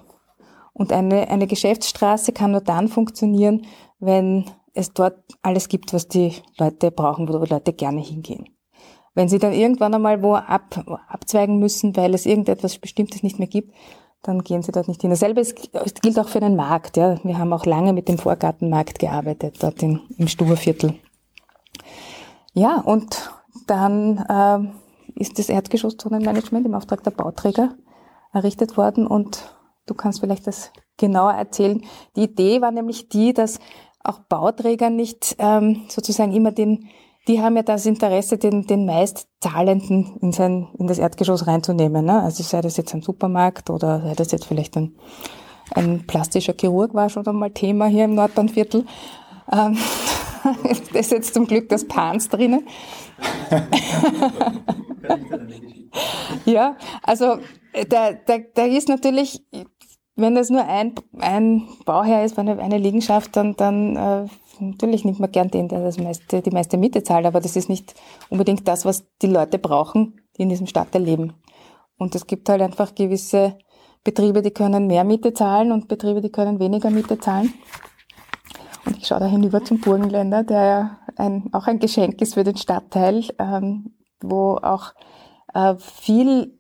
[0.74, 3.66] Und eine, eine Geschäftsstraße kann nur dann funktionieren,
[4.00, 4.46] wenn
[4.78, 8.50] es dort alles gibt, was die Leute brauchen, wo die Leute gerne hingehen.
[9.16, 13.48] Wenn sie dann irgendwann einmal wo ab, abzweigen müssen, weil es irgendetwas Bestimmtes nicht mehr
[13.48, 13.74] gibt,
[14.22, 15.10] dann gehen sie dort nicht hin.
[15.10, 15.42] Dasselbe
[16.02, 16.98] gilt auch für den Markt.
[16.98, 17.18] Ja.
[17.24, 20.94] Wir haben auch lange mit dem Vorgartenmarkt gearbeitet, dort in, im Stuberviertel.
[22.54, 23.32] Ja, und
[23.66, 27.76] dann äh, ist das Erdgeschosszonenmanagement im Auftrag der Bauträger
[28.34, 29.56] errichtet worden und
[29.88, 31.84] du kannst vielleicht das genauer erzählen.
[32.16, 33.60] Die Idee war nämlich die, dass
[34.08, 36.90] auch Bauträger nicht ähm, sozusagen immer den
[37.28, 42.06] die haben ja das Interesse, den, den meistzahlenden in, sein, in das Erdgeschoss reinzunehmen.
[42.06, 42.22] Ne?
[42.22, 44.96] Also sei das jetzt ein Supermarkt oder sei das jetzt vielleicht ein,
[45.76, 48.86] ein plastischer Chirurg, war schon einmal Thema hier im Nordbahnviertel.
[49.52, 49.78] Ähm,
[50.94, 52.66] da ist jetzt zum Glück das Pans drinnen.
[56.46, 57.40] ja, also
[57.90, 59.44] da, da, da ist natürlich,
[60.18, 64.26] wenn das nur ein, ein Bauherr ist, eine, eine Liegenschaft, dann, dann äh,
[64.60, 67.70] natürlich nimmt man gern den, der das meiste, die meiste Miete zahlt, aber das ist
[67.70, 67.94] nicht
[68.30, 71.34] unbedingt das, was die Leute brauchen, die in diesem Stadtteil leben.
[71.98, 73.58] Und es gibt halt einfach gewisse
[74.04, 77.54] Betriebe, die können mehr Miete zahlen und Betriebe, die können weniger Miete zahlen.
[78.86, 82.44] Und ich schaue da hinüber zum Burgenländer, der ja ein, auch ein Geschenk ist für
[82.44, 84.94] den Stadtteil, ähm, wo auch
[85.54, 86.57] äh, viel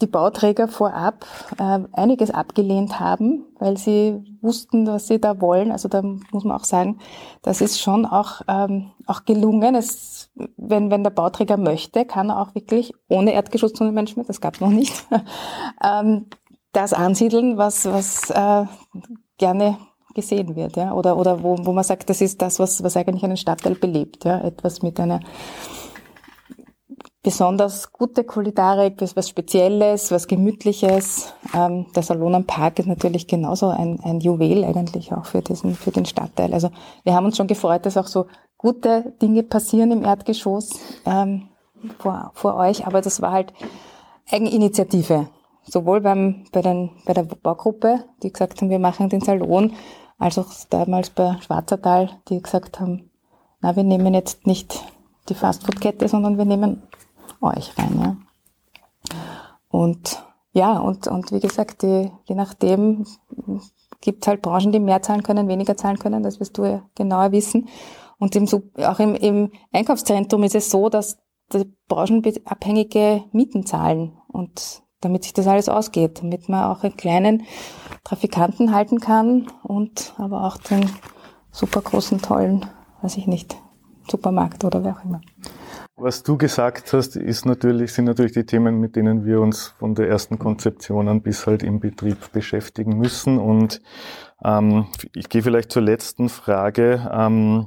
[0.00, 1.26] die Bauträger vorab
[1.58, 5.72] äh, einiges abgelehnt haben, weil sie wussten, was sie da wollen.
[5.72, 6.98] Also da muss man auch sagen,
[7.42, 9.74] das ist schon auch, ähm, auch gelungen.
[9.74, 14.60] Es, wenn, wenn der Bauträger möchte, kann er auch wirklich ohne Erdgeschosszonenmanagement, das gab es
[14.60, 15.06] noch nicht,
[15.82, 16.26] ähm,
[16.72, 18.66] das ansiedeln, was, was äh,
[19.38, 19.78] gerne
[20.14, 23.24] gesehen wird, ja, oder, oder wo, wo man sagt, das ist das, was, was eigentlich
[23.24, 25.20] einen Stadtteil belebt, ja, etwas mit einer
[27.24, 31.32] besonders gute Kulinarik, was Spezielles, was Gemütliches.
[31.54, 35.74] Ähm, der Salon am Park ist natürlich genauso ein, ein Juwel eigentlich auch für diesen,
[35.74, 36.52] für den Stadtteil.
[36.52, 36.70] Also
[37.02, 38.26] wir haben uns schon gefreut, dass auch so
[38.58, 41.48] gute Dinge passieren im Erdgeschoss ähm,
[41.98, 43.52] vor, vor euch, aber das war halt
[44.30, 45.28] Eigeninitiative.
[45.66, 49.72] Sowohl beim, bei, den, bei der Baugruppe, die gesagt haben, wir machen den Salon,
[50.18, 53.10] als auch damals bei Schwarzertal, die gesagt haben,
[53.62, 54.78] na, wir nehmen jetzt nicht
[55.30, 56.82] die Fastfood-Kette, sondern wir nehmen
[57.44, 58.00] euch rein.
[58.00, 58.16] Ja.
[59.68, 60.22] Und
[60.52, 63.04] ja, und, und wie gesagt, die, je nachdem
[64.00, 67.32] gibt halt Branchen, die mehr zahlen können, weniger zahlen können, das wirst du ja genauer
[67.32, 67.68] wissen.
[68.18, 71.18] Und im, auch im, im Einkaufszentrum ist es so, dass
[71.52, 74.16] die branchenabhängige Mieten zahlen.
[74.28, 77.42] Und damit sich das alles ausgeht, damit man auch einen kleinen
[78.04, 80.88] Trafikanten halten kann und aber auch den
[81.50, 82.66] super großen, tollen,
[83.02, 83.56] weiß ich nicht,
[84.08, 85.20] Supermarkt oder wer auch immer.
[85.96, 89.94] Was du gesagt hast, ist natürlich, sind natürlich die Themen, mit denen wir uns von
[89.94, 93.38] der ersten Konzeption an bis halt im Betrieb beschäftigen müssen.
[93.38, 93.80] Und
[94.44, 97.08] ähm, ich gehe vielleicht zur letzten Frage.
[97.12, 97.66] Ähm,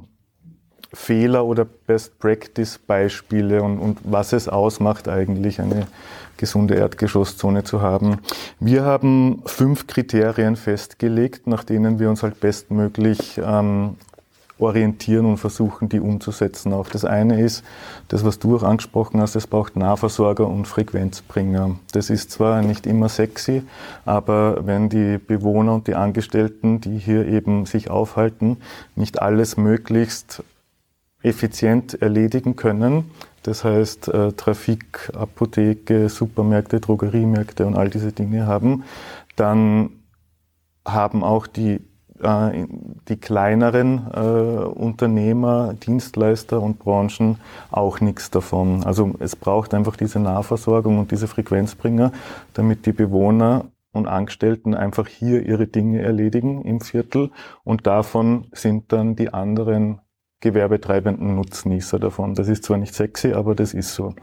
[0.92, 5.86] Fehler oder Best-Practice-Beispiele und, und was es ausmacht eigentlich, eine
[6.38, 8.20] gesunde Erdgeschosszone zu haben.
[8.58, 13.96] Wir haben fünf Kriterien festgelegt, nach denen wir uns halt bestmöglich ähm,
[14.58, 16.72] orientieren und versuchen, die umzusetzen.
[16.72, 17.64] Auch das eine ist,
[18.08, 21.76] das, was du auch angesprochen hast, es braucht Nahversorger und Frequenzbringer.
[21.92, 23.62] Das ist zwar nicht immer sexy,
[24.04, 28.58] aber wenn die Bewohner und die Angestellten, die hier eben sich aufhalten,
[28.96, 30.42] nicht alles möglichst
[31.22, 33.10] effizient erledigen können,
[33.42, 38.84] das heißt äh, Trafik, Apotheke, Supermärkte, Drogeriemärkte und all diese Dinge haben,
[39.36, 39.90] dann
[40.84, 41.80] haben auch die
[42.22, 42.66] äh,
[43.08, 47.38] die kleineren äh, Unternehmer, Dienstleister und Branchen
[47.70, 48.84] auch nichts davon.
[48.84, 52.12] Also es braucht einfach diese Nahversorgung und diese Frequenzbringer,
[52.54, 57.30] damit die Bewohner und Angestellten einfach hier ihre Dinge erledigen im Viertel
[57.64, 60.00] und davon sind dann die anderen
[60.40, 62.34] gewerbetreibenden Nutznießer davon.
[62.34, 64.14] Das ist zwar nicht sexy, aber das ist so.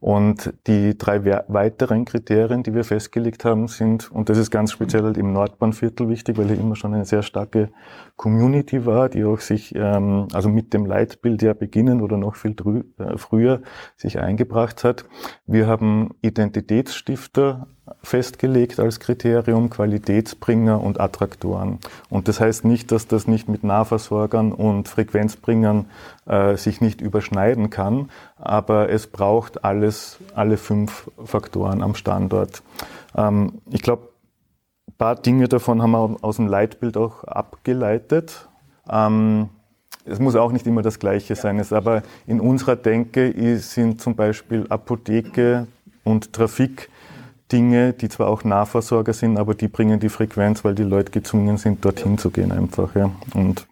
[0.00, 5.02] Und die drei weiteren Kriterien, die wir festgelegt haben, sind, und das ist ganz speziell
[5.02, 7.70] halt im Nordbahnviertel wichtig, weil hier immer schon eine sehr starke
[8.18, 12.54] Community war, die auch sich, ähm, also mit dem Leitbild ja beginnen oder noch viel
[12.98, 13.62] äh, früher
[13.96, 15.06] sich eingebracht hat.
[15.46, 17.68] Wir haben Identitätsstifter
[18.02, 21.78] festgelegt als Kriterium, Qualitätsbringer und Attraktoren.
[22.10, 25.86] Und das heißt nicht, dass das nicht mit Nahversorgern und Frequenzbringern
[26.26, 32.62] äh, sich nicht überschneiden kann, aber es braucht alles, alle fünf Faktoren am Standort.
[33.16, 34.08] Ähm, ich glaube,
[34.98, 38.48] paar Dinge davon haben wir aus dem Leitbild auch abgeleitet.
[38.90, 39.48] Ähm,
[40.04, 44.66] es muss auch nicht immer das Gleiche sein, aber in unserer Denke sind zum Beispiel
[44.68, 45.66] Apotheke
[46.04, 46.88] und Trafik
[47.52, 51.56] Dinge, die zwar auch Nahversorger sind, aber die bringen die Frequenz, weil die Leute gezwungen
[51.56, 52.94] sind, dorthin zu gehen einfach.
[52.94, 53.10] Ja.
[53.34, 53.66] Und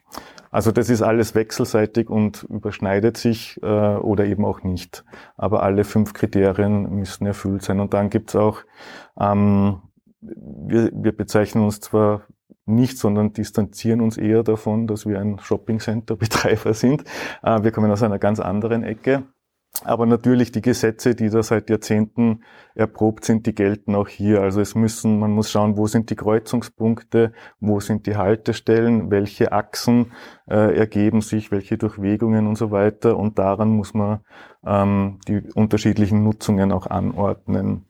[0.50, 5.04] also das ist alles wechselseitig und überschneidet sich äh, oder eben auch nicht.
[5.36, 7.80] Aber alle fünf Kriterien müssen erfüllt sein.
[7.80, 8.60] Und dann gibt's auch,
[9.20, 9.82] ähm,
[10.36, 12.22] wir, wir bezeichnen uns zwar
[12.66, 17.04] nicht, sondern distanzieren uns eher davon, dass wir ein Shopping-Center-Betreiber sind.
[17.42, 19.24] Äh, wir kommen aus einer ganz anderen Ecke.
[19.84, 22.42] Aber natürlich die Gesetze, die da seit Jahrzehnten
[22.74, 24.40] erprobt sind, die gelten auch hier.
[24.40, 29.52] Also es müssen, man muss schauen, wo sind die Kreuzungspunkte, wo sind die Haltestellen, welche
[29.52, 30.12] Achsen
[30.48, 33.18] äh, ergeben sich, welche Durchwegungen und so weiter.
[33.18, 34.20] Und daran muss man
[34.64, 37.84] ähm, die unterschiedlichen Nutzungen auch anordnen.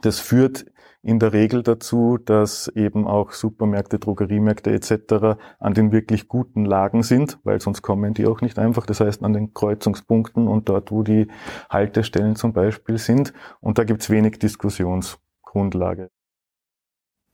[0.00, 0.66] Das führt
[1.06, 5.38] in der Regel dazu, dass eben auch Supermärkte, Drogeriemärkte etc.
[5.60, 8.86] an den wirklich guten Lagen sind, weil sonst kommen die auch nicht einfach.
[8.86, 11.28] Das heißt an den Kreuzungspunkten und dort, wo die
[11.70, 13.32] Haltestellen zum Beispiel sind.
[13.60, 16.10] Und da gibt's wenig Diskussionsgrundlage.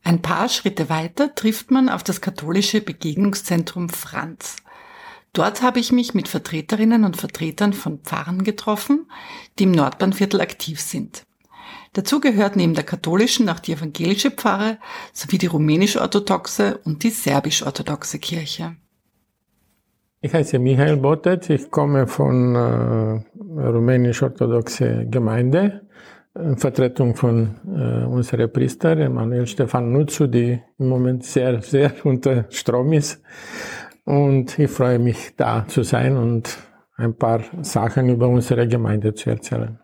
[0.04, 4.56] Ein paar Schritte weiter trifft man auf das katholische Begegnungszentrum Franz.
[5.32, 9.10] Dort habe ich mich mit Vertreterinnen und Vertretern von Pfarren getroffen,
[9.58, 11.24] die im Nordbahnviertel aktiv sind.
[11.94, 14.78] Dazu gehört neben der katholischen auch die evangelische Pfarre
[15.12, 18.76] sowie die rumänisch-orthodoxe und die serbisch-orthodoxe Kirche.
[20.22, 25.82] Ich heiße Michael Botet, ich komme von äh, rumänisch-orthodoxe Gemeinde,
[26.34, 32.46] in Vertretung von äh, unserer Priester Emanuel Stefan Nutzu, die im Moment sehr, sehr unter
[32.48, 33.20] Strom ist.
[34.04, 36.56] Und ich freue mich, da zu sein und
[36.96, 39.81] ein paar Sachen über unsere Gemeinde zu erzählen.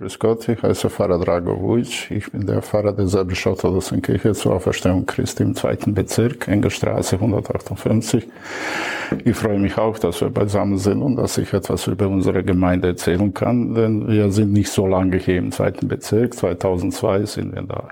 [0.00, 2.10] Grüß Gott, ich heiße Pfarrer Drago Vujic.
[2.10, 8.26] Ich bin der Pfarrer der Serbisch-Orthodoxen Kirche zur Auferstehung Christi im zweiten Bezirk, Engerstraße 158.
[9.26, 12.88] Ich freue mich auch, dass wir beisammen sind und dass ich etwas über unsere Gemeinde
[12.88, 16.32] erzählen kann, denn wir sind nicht so lange hier im zweiten Bezirk.
[16.32, 17.88] 2002 sind wir da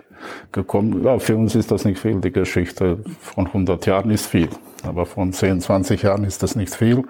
[0.51, 1.05] gekommen.
[1.05, 2.23] Ja, für uns ist das nicht viel.
[2.23, 4.49] Die Geschichte von 100 Jahren ist viel,
[4.83, 7.05] aber von 10, 20 Jahren ist das nicht viel.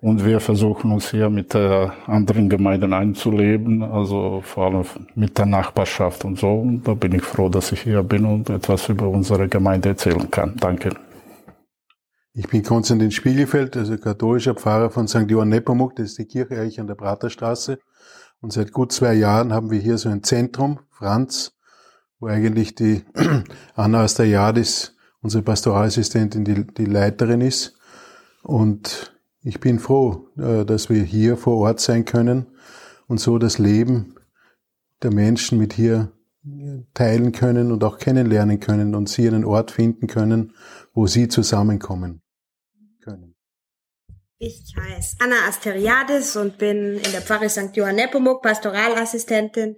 [0.00, 4.84] Und wir versuchen uns hier mit äh, anderen Gemeinden einzuleben, also vor allem
[5.14, 6.52] mit der Nachbarschaft und so.
[6.52, 10.30] Und da bin ich froh, dass ich hier bin und etwas über unsere Gemeinde erzählen
[10.30, 10.54] kann.
[10.56, 10.90] Danke.
[12.34, 15.30] Ich bin Konstantin Spiegelfeld, also katholischer Pfarrer von St.
[15.30, 17.78] Johann Nepomuk, das ist die Kirche eigentlich an der Praterstraße.
[18.42, 21.52] Und seit gut zwei Jahren haben wir hier so ein Zentrum, Franz,
[22.20, 23.04] wo eigentlich die
[23.74, 27.78] Anna Astayadis, unsere Pastoralassistentin, die, die Leiterin ist.
[28.42, 29.15] Und
[29.46, 32.46] ich bin froh, äh, dass wir hier vor Ort sein können
[33.06, 34.16] und so das Leben
[35.02, 36.12] der Menschen mit hier
[36.94, 40.52] teilen können und auch kennenlernen können und sie einen Ort finden können,
[40.92, 42.22] wo sie zusammenkommen
[43.02, 43.34] können.
[44.38, 47.74] Ich heiße Anna Asteriadis und bin in der Pfarre St.
[47.74, 49.76] Johann Nepomuk Pastoralassistentin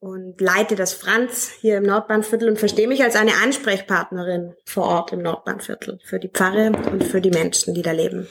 [0.00, 5.12] und leite das Franz hier im Nordbahnviertel und verstehe mich als eine Ansprechpartnerin vor Ort
[5.12, 8.28] im Nordbahnviertel für die Pfarre und für die Menschen, die da leben.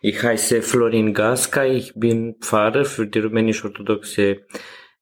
[0.00, 4.46] Ich heiße Florin Gaska, ich bin Pfarrer für die rumänisch-orthodoxe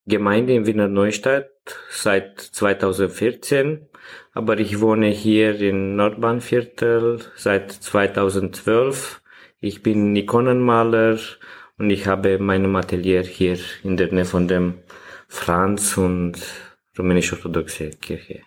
[0.06, 1.50] Gemeinde in Wiener Neustadt
[1.90, 3.86] seit 2014,
[4.32, 9.22] aber ich wohne hier in Nordbahnviertel seit 2012.
[9.60, 11.18] Ich bin Ikonenmaler
[11.78, 14.74] und ich habe mein Atelier hier in der Nähe von dem
[15.28, 16.34] Franz und
[16.98, 18.42] rumänisch-orthodoxe Kirche.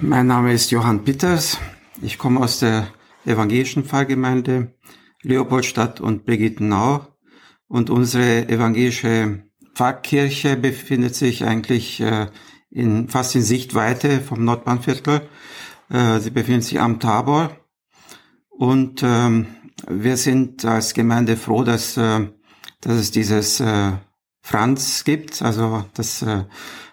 [0.00, 1.58] Mein Name ist Johann Pitters.
[2.02, 2.88] Ich komme aus der
[3.24, 4.72] evangelischen Pfarrgemeinde
[5.26, 7.06] Leopoldstadt und Brigittenau.
[7.68, 9.42] Und unsere evangelische
[9.74, 12.28] Pfarrkirche befindet sich eigentlich äh,
[12.70, 15.22] in, fast in Sichtweite vom Nordbahnviertel.
[15.90, 17.56] Äh, sie befindet sich am Tabor.
[18.48, 19.48] Und ähm,
[19.88, 22.28] wir sind als Gemeinde froh, dass, äh,
[22.80, 23.92] dass es dieses äh,
[24.40, 26.44] Franz gibt, also das äh,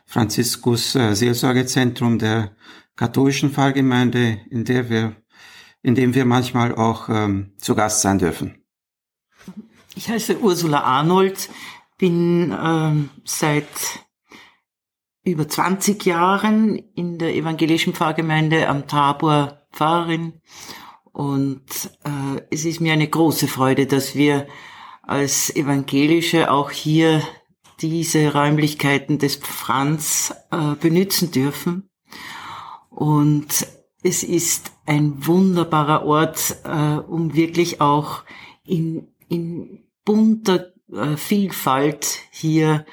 [0.05, 2.55] Franziskus äh, Seelsorgezentrum der
[2.95, 5.15] katholischen Pfarrgemeinde, in der wir,
[5.83, 8.63] in dem wir manchmal auch ähm, zu Gast sein dürfen.
[9.95, 11.49] Ich heiße Ursula Arnold,
[11.99, 13.67] bin ähm, seit
[15.23, 20.41] über 20 Jahren in der evangelischen Pfarrgemeinde am Tabor Pfarrerin
[21.13, 24.47] und äh, es ist mir eine große Freude, dass wir
[25.03, 27.21] als Evangelische auch hier
[27.81, 31.89] diese Räumlichkeiten des Franz äh, benutzen dürfen.
[32.89, 33.67] Und
[34.03, 38.23] es ist ein wunderbarer Ort, äh, um wirklich auch
[38.65, 42.85] in, in bunter äh, Vielfalt hier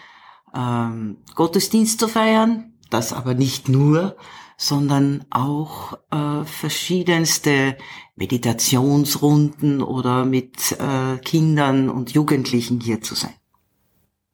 [0.54, 2.74] ähm, Gottesdienst zu feiern.
[2.90, 4.16] Das aber nicht nur,
[4.56, 7.76] sondern auch äh, verschiedenste
[8.16, 13.34] Meditationsrunden oder mit äh, Kindern und Jugendlichen hier zu sein.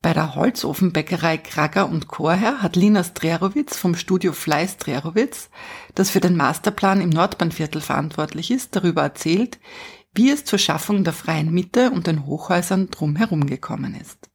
[0.06, 5.50] Bei der Holzofenbäckerei Krager und Chorherr hat Lina Strerowitz vom Studio Fleiß Strerowitz,
[5.96, 9.58] das für den Masterplan im Nordbahnviertel verantwortlich ist, darüber erzählt,
[10.14, 14.30] wie es zur Schaffung der freien Mitte und den Hochhäusern drumherum gekommen ist.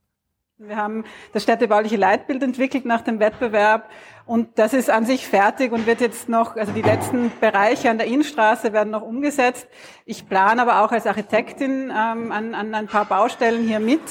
[0.58, 3.90] Wir haben das städtebauliche Leitbild entwickelt nach dem Wettbewerb
[4.26, 7.98] und das ist an sich fertig und wird jetzt noch, also die letzten Bereiche an
[7.98, 9.70] der Innenstraße werden noch umgesetzt.
[10.04, 14.02] Ich plane aber auch als Architektin ähm, an, an ein paar Baustellen hier mit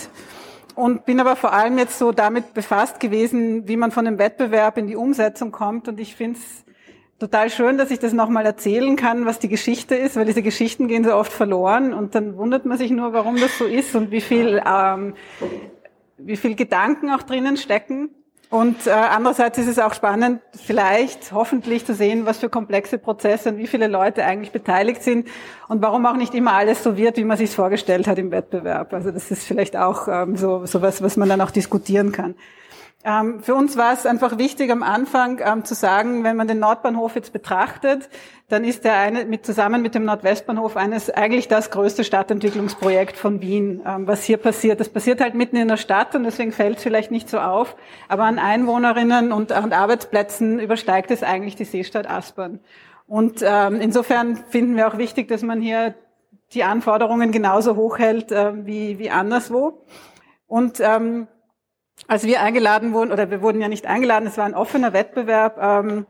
[0.72, 4.78] und bin aber vor allem jetzt so damit befasst gewesen, wie man von dem Wettbewerb
[4.78, 5.88] in die Umsetzung kommt.
[5.88, 6.64] Und ich finde es
[7.18, 10.88] total schön, dass ich das nochmal erzählen kann, was die Geschichte ist, weil diese Geschichten
[10.88, 14.10] gehen so oft verloren und dann wundert man sich nur, warum das so ist und
[14.10, 15.14] wie viel, ähm,
[16.16, 18.10] wie viel Gedanken auch drinnen stecken.
[18.50, 23.50] Und äh, andererseits ist es auch spannend, vielleicht hoffentlich zu sehen, was für komplexe Prozesse
[23.50, 25.28] und wie viele Leute eigentlich beteiligt sind
[25.68, 28.92] und warum auch nicht immer alles so wird, wie man sich vorgestellt hat im Wettbewerb.
[28.92, 32.34] Also das ist vielleicht auch ähm, so, so was, was man dann auch diskutieren kann.
[33.02, 36.58] Ähm, für uns war es einfach wichtig am Anfang ähm, zu sagen, wenn man den
[36.58, 38.10] Nordbahnhof jetzt betrachtet,
[38.48, 43.40] dann ist der eine mit zusammen mit dem Nordwestbahnhof eines eigentlich das größte Stadtentwicklungsprojekt von
[43.40, 44.80] Wien, ähm, was hier passiert.
[44.80, 47.74] Das passiert halt mitten in der Stadt und deswegen fällt es vielleicht nicht so auf,
[48.08, 52.60] aber an Einwohnerinnen und an Arbeitsplätzen übersteigt es eigentlich die Seestadt Aspern.
[53.06, 55.96] Und insofern finden wir auch wichtig, dass man hier
[56.52, 59.84] die Anforderungen genauso hoch hält äh, wie, wie anderswo.
[60.46, 61.28] Und ähm,
[62.08, 65.58] als wir eingeladen wurden, oder wir wurden ja nicht eingeladen, es war ein offener Wettbewerb,
[65.60, 66.06] ähm,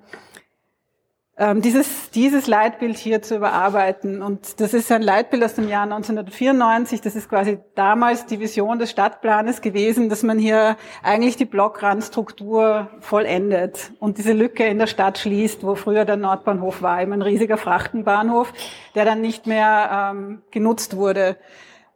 [1.41, 4.21] ähm, dieses, dieses Leitbild hier zu überarbeiten.
[4.21, 7.01] Und das ist ein Leitbild aus dem Jahr 1994.
[7.01, 12.91] Das ist quasi damals die Vision des Stadtplanes gewesen, dass man hier eigentlich die Blockrandstruktur
[13.01, 17.23] vollendet und diese Lücke in der Stadt schließt, wo früher der Nordbahnhof war, eben ein
[17.23, 18.53] riesiger Frachtenbahnhof,
[18.95, 21.39] der dann nicht mehr ähm, genutzt wurde.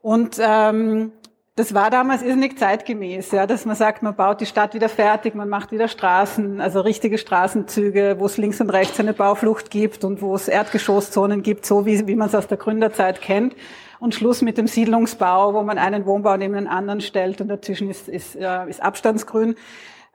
[0.01, 1.13] Und ähm,
[1.57, 5.37] das war damals irrsinnig zeitgemäß, ja, dass man sagt, man baut die Stadt wieder fertig,
[5.37, 10.03] man macht wieder Straßen, also richtige Straßenzüge, wo es links und rechts eine Bauflucht gibt
[10.03, 13.55] und wo es Erdgeschosszonen gibt, so wie, wie man es aus der Gründerzeit kennt.
[14.01, 17.89] Und Schluss mit dem Siedlungsbau, wo man einen Wohnbau neben den anderen stellt und dazwischen
[17.89, 19.55] ist, ist, äh, ist Abstandsgrün.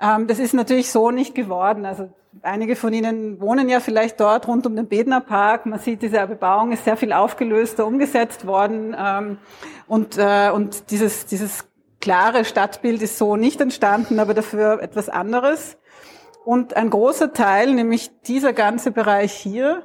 [0.01, 1.85] Ähm, das ist natürlich so nicht geworden.
[1.85, 2.09] Also
[2.41, 5.65] einige von Ihnen wohnen ja vielleicht dort rund um den Bedner Park.
[5.65, 8.95] Man sieht, diese Bebauung ist sehr viel aufgelöster umgesetzt worden.
[8.97, 9.37] Ähm,
[9.87, 11.65] und, äh, und dieses, dieses
[12.01, 15.77] klare Stadtbild ist so nicht entstanden, aber dafür etwas anderes.
[16.45, 19.83] Und ein großer Teil, nämlich dieser ganze Bereich hier,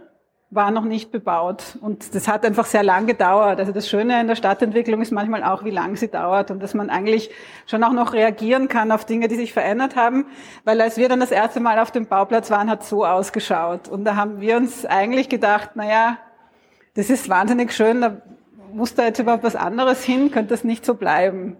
[0.55, 1.77] war noch nicht bebaut.
[1.81, 3.59] Und das hat einfach sehr lang gedauert.
[3.59, 6.75] Also das Schöne in der Stadtentwicklung ist manchmal auch, wie lang sie dauert und dass
[6.75, 7.31] man eigentlich
[7.67, 10.27] schon auch noch reagieren kann auf Dinge, die sich verändert haben.
[10.65, 13.89] Weil als wir dann das erste Mal auf dem Bauplatz waren, hat so ausgeschaut.
[13.89, 16.19] Und da haben wir uns eigentlich gedacht, na ja,
[16.95, 18.19] das ist wahnsinnig schön, da
[18.73, 21.57] muss da jetzt überhaupt was anderes hin, könnte das nicht so bleiben.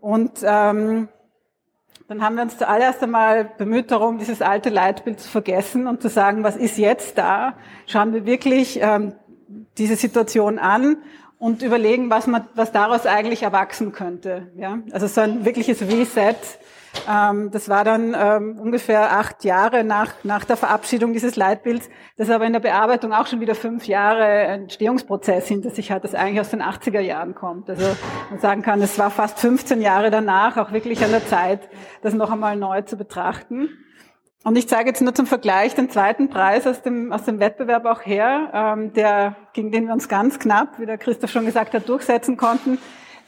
[0.00, 1.08] Und ähm,
[2.08, 6.08] dann haben wir uns zuallererst einmal bemüht darum, dieses alte Leitbild zu vergessen und zu
[6.08, 7.54] sagen, was ist jetzt da?
[7.86, 9.14] Schauen wir wirklich ähm,
[9.76, 10.98] diese Situation an
[11.38, 14.52] und überlegen, was man, was daraus eigentlich erwachsen könnte.
[14.56, 16.36] Ja, also so ein wirkliches Reset.
[17.08, 22.30] Ähm, das war dann ähm, ungefähr acht Jahre nach, nach der Verabschiedung dieses Leitbilds, das
[22.30, 26.40] aber in der Bearbeitung auch schon wieder fünf Jahre Entstehungsprozess hinter sich hat, das eigentlich
[26.40, 27.70] aus den 80er Jahren kommt.
[27.70, 27.86] Also
[28.30, 31.68] man sagen kann, es war fast 15 Jahre danach auch wirklich an der Zeit,
[32.02, 33.68] das noch einmal neu zu betrachten.
[34.46, 37.84] Und ich zeige jetzt nur zum Vergleich den zweiten Preis aus dem, aus dem Wettbewerb
[37.84, 41.74] auch her, ähm, der, gegen den wir uns ganz knapp, wie der Christoph schon gesagt
[41.74, 42.78] hat, durchsetzen konnten,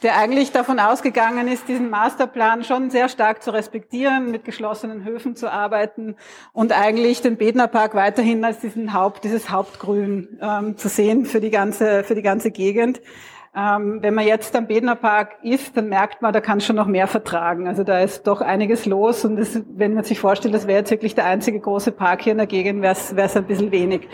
[0.03, 5.35] der eigentlich davon ausgegangen ist, diesen Masterplan schon sehr stark zu respektieren, mit geschlossenen Höfen
[5.35, 6.15] zu arbeiten
[6.53, 11.49] und eigentlich den Bednerpark weiterhin als diesen Haupt, dieses Hauptgrün ähm, zu sehen für die
[11.49, 13.01] ganze, für die ganze Gegend.
[13.55, 17.07] Ähm, wenn man jetzt am Bednerpark ist, dann merkt man, da kann schon noch mehr
[17.07, 17.67] vertragen.
[17.67, 20.91] Also da ist doch einiges los und das, wenn man sich vorstellt, das wäre jetzt
[20.91, 24.07] wirklich der einzige große Park hier in der Gegend, wäre es ein bisschen wenig.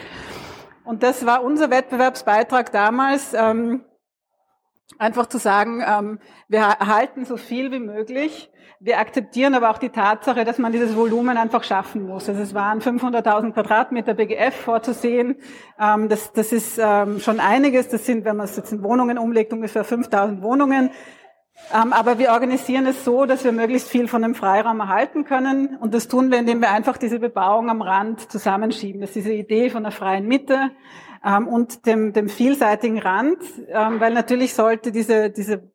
[0.85, 3.33] Und das war unser Wettbewerbsbeitrag damals.
[3.33, 3.81] Ähm,
[4.97, 8.51] einfach zu sagen, ähm, wir erhalten so viel wie möglich.
[8.79, 12.29] Wir akzeptieren aber auch die Tatsache, dass man dieses Volumen einfach schaffen muss.
[12.29, 15.37] Also es waren 500.000 Quadratmeter BGF vorzusehen.
[15.79, 17.87] Ähm, das, das ist ähm, schon einiges.
[17.89, 20.91] Das sind, wenn man es jetzt in Wohnungen umlegt, ungefähr 5.000 Wohnungen.
[21.73, 25.77] Ähm, aber wir organisieren es so, dass wir möglichst viel von dem Freiraum erhalten können.
[25.77, 29.01] Und das tun wir, indem wir einfach diese Bebauung am Rand zusammenschieben.
[29.01, 30.71] Das ist diese Idee von der freien Mitte
[31.47, 35.71] und dem, dem vielseitigen Rand, ähm, weil natürlich sollte diese, diese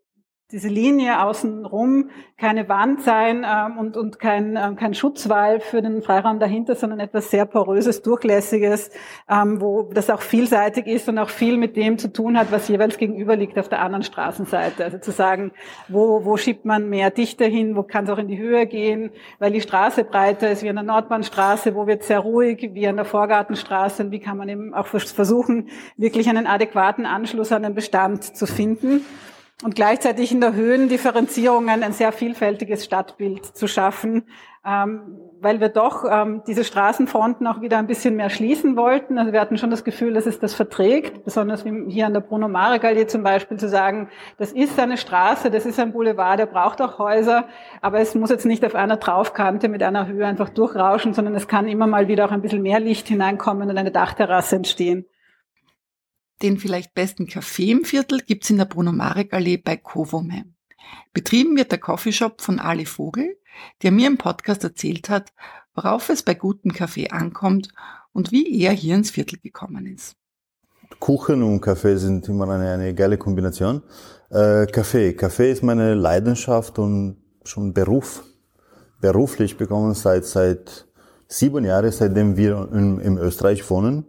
[0.53, 6.03] diese Linie außenrum keine Wand sein ähm, und, und kein, ähm, kein Schutzwall für den
[6.03, 8.91] Freiraum dahinter, sondern etwas sehr poröses, durchlässiges,
[9.29, 12.67] ähm, wo das auch vielseitig ist und auch viel mit dem zu tun hat, was
[12.69, 14.85] jeweils gegenüber liegt auf der anderen Straßenseite.
[14.85, 15.53] Also zu sagen,
[15.89, 19.11] wo, wo schiebt man mehr Dichte hin, wo kann es auch in die Höhe gehen,
[19.39, 22.97] weil die Straße breiter ist wie an der Nordbahnstraße, wo wird sehr ruhig, wie an
[22.97, 27.75] der Vorgartenstraße und wie kann man eben auch versuchen, wirklich einen adäquaten Anschluss an den
[27.75, 29.05] Bestand zu finden
[29.63, 34.25] und gleichzeitig in der Höhendifferenzierungen ein sehr vielfältiges Stadtbild zu schaffen,
[34.65, 39.19] ähm, weil wir doch ähm, diese Straßenfronten auch wieder ein bisschen mehr schließen wollten.
[39.19, 42.21] Also wir hatten schon das Gefühl, dass es das verträgt, besonders wie hier an der
[42.21, 44.09] Bruno Mare Gallier zum Beispiel zu sagen,
[44.39, 47.47] das ist eine Straße, das ist ein Boulevard, der braucht auch Häuser,
[47.81, 51.49] aber es muss jetzt nicht auf einer Traufkante mit einer Höhe einfach durchrauschen, sondern es
[51.49, 55.07] kann immer mal wieder auch ein bisschen mehr Licht hineinkommen und eine Dachterrasse entstehen.
[56.43, 60.45] Den vielleicht besten Kaffee im Viertel gibt's in der Bruno Marek Allee bei Kovome.
[61.13, 63.37] Betrieben wird der Coffeeshop von Ali Vogel,
[63.83, 65.33] der mir im Podcast erzählt hat,
[65.75, 67.69] worauf es bei gutem Kaffee ankommt
[68.13, 70.17] und wie er hier ins Viertel gekommen ist.
[70.99, 73.83] Kuchen und Kaffee sind immer eine, eine geile Kombination.
[74.31, 75.13] Äh, Kaffee.
[75.13, 78.25] Kaffee ist meine Leidenschaft und schon Beruf.
[79.01, 80.87] Beruflich bekommen seit, seit
[81.29, 84.07] sieben Jahren, seitdem wir in, in Österreich wohnen.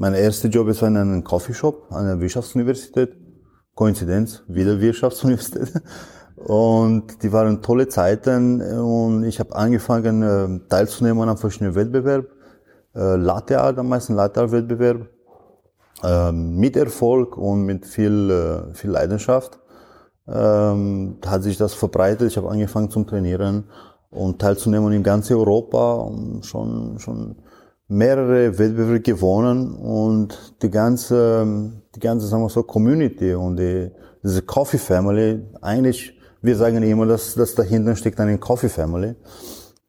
[0.00, 3.14] Mein erster Job ist in einem Coffeeshop an der Wirtschaftsuniversität.
[3.74, 5.74] Koinzidenz, wieder Wirtschaftsuniversität.
[6.36, 12.28] Und die waren tolle Zeiten und ich habe angefangen äh, teilzunehmen an verschiedenen Wettbewerben.
[12.94, 15.06] Äh, Latte Art, am meisten Latte Art Wettbewerb.
[16.02, 19.58] Ähm, mit Erfolg und mit viel, äh, viel Leidenschaft
[20.26, 22.28] ähm, hat sich das verbreitet.
[22.28, 23.64] Ich habe angefangen zum Trainieren
[24.08, 27.36] und teilzunehmen in ganz Europa und schon, schon
[27.90, 33.90] mehrere Wettbewerbe gewonnen und die ganze, die ganze, sagen wir so, Community und die,
[34.22, 39.16] diese Coffee Family, eigentlich, wir sagen immer, dass, dass dahinter steckt eine Coffee Family.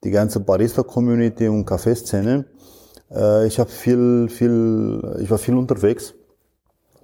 [0.02, 2.44] Die ganze Barista-Community und Kaffeeszene.
[3.14, 6.12] Äh, ich habe viel, viel, ich war viel unterwegs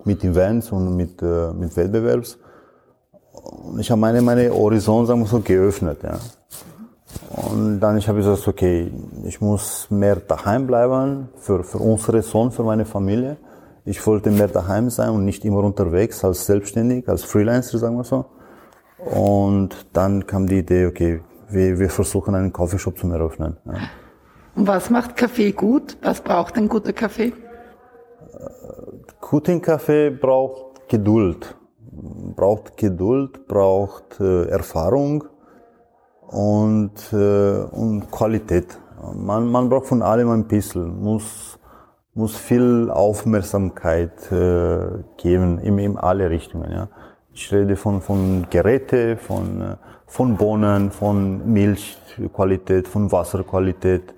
[0.05, 2.39] mit Events und mit, äh, mit Wettbewerbs.
[3.33, 6.19] Und ich habe meine, meine Horizont, sagen wir so, geöffnet, ja.
[7.31, 8.91] Und dann ich habe gesagt, okay,
[9.25, 13.37] ich muss mehr daheim bleiben für, für unsere Sohn, für meine Familie.
[13.85, 18.05] Ich wollte mehr daheim sein und nicht immer unterwegs als selbstständig, als Freelancer, sagen wir
[18.05, 18.27] so.
[18.99, 23.57] Und dann kam die Idee, okay, wir, wir versuchen einen Coffeeshop zu eröffnen.
[23.65, 23.73] Ja.
[24.55, 25.97] Und was macht Kaffee gut?
[26.03, 27.33] Was braucht ein guter Kaffee?
[29.21, 31.57] Guten Kaffee braucht Geduld.
[32.37, 35.25] Braucht Geduld, braucht äh, Erfahrung
[36.29, 38.79] und, äh, und Qualität.
[39.15, 41.59] Man, man braucht von allem ein bisschen, muss,
[42.15, 46.71] muss viel Aufmerksamkeit äh, geben in, in alle Richtungen.
[46.71, 46.89] Ja.
[47.33, 49.77] Ich rede von, von Geräte, von, äh,
[50.07, 54.15] von Bohnen, von Milchqualität, von Wasserqualität.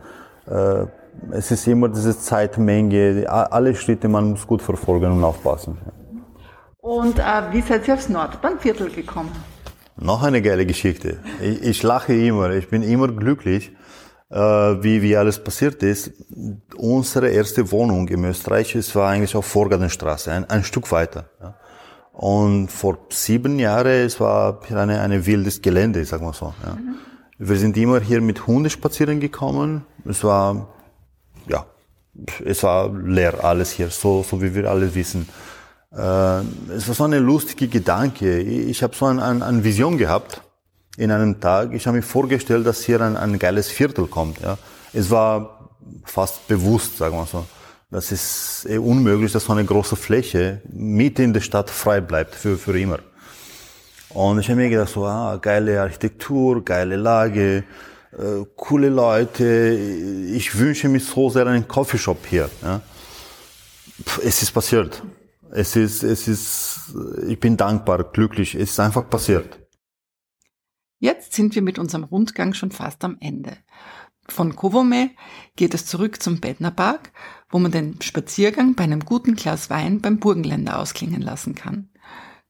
[0.46, 0.86] Äh,
[1.32, 5.76] es ist immer diese Zeitmenge, alle Schritte, man muss gut verfolgen und aufpassen.
[6.78, 9.30] Und äh, wie seid ihr aufs Nordbahnviertel gekommen?
[10.00, 11.18] Noch eine geile Geschichte.
[11.42, 13.70] Ich, ich lache immer, ich bin immer glücklich,
[14.30, 16.12] äh, wie, wie alles passiert ist.
[16.76, 21.28] Unsere erste Wohnung in Österreich, es war eigentlich auf Vorgartenstraße, ein, ein Stück weiter.
[21.40, 21.54] Ja.
[22.12, 26.54] Und vor sieben Jahren, es war eine, eine wildes Gelände, sagen wir so.
[26.64, 26.74] Ja.
[26.74, 26.96] Mhm.
[27.38, 29.84] Wir sind immer hier mit Hunden spazieren gekommen.
[30.04, 30.68] Es war,
[31.46, 31.66] ja,
[32.44, 35.28] es war leer alles hier, so, so wie wir alle wissen.
[35.92, 36.40] Äh,
[36.76, 38.40] es war so eine lustige Gedanke.
[38.40, 40.40] Ich habe so eine ein, ein Vision gehabt
[40.96, 41.72] in einem Tag.
[41.72, 44.40] Ich habe mir vorgestellt, dass hier ein, ein geiles Viertel kommt.
[44.40, 44.58] Ja.
[44.92, 45.70] Es war
[46.04, 47.44] fast bewusst, sagen wir so.
[47.90, 52.36] Das ist eh unmöglich, dass so eine große Fläche mitten in der Stadt frei bleibt
[52.36, 53.00] für, für immer.
[54.10, 57.64] Und ich habe mir gedacht, so, ah, geile Architektur, geile Lage,
[58.12, 59.76] äh, coole Leute.
[60.32, 62.48] Ich wünsche mir so sehr einen Coffeeshop hier.
[62.62, 62.80] Ja.
[64.22, 65.02] Es ist passiert.
[65.52, 66.94] Es ist, es ist,
[67.26, 68.54] ich bin dankbar, glücklich.
[68.54, 69.58] Es ist einfach passiert.
[71.00, 73.56] Jetzt sind wir mit unserem Rundgang schon fast am Ende.
[74.28, 75.10] Von Kovome
[75.56, 77.12] geht es zurück zum Bedner Park,
[77.48, 81.88] wo man den Spaziergang bei einem guten Glas Wein beim Burgenländer ausklingen lassen kann.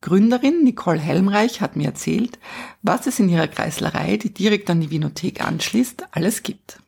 [0.02, 2.38] Gründerin Nicole Helmreich hat mir erzählt,
[2.82, 6.80] was es in ihrer Kreislerei, die direkt an die Vinothek anschließt, alles gibt.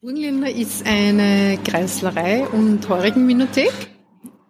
[0.00, 3.72] Burgenländer ist eine Kreislerei und Heurigen-Vinothek,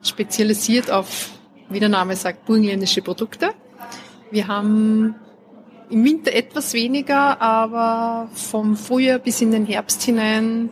[0.03, 1.31] spezialisiert auf,
[1.69, 3.51] wie der Name sagt, burgenländische Produkte.
[4.31, 5.15] Wir haben
[5.91, 10.71] im Winter etwas weniger, aber vom Frühjahr bis in den Herbst hinein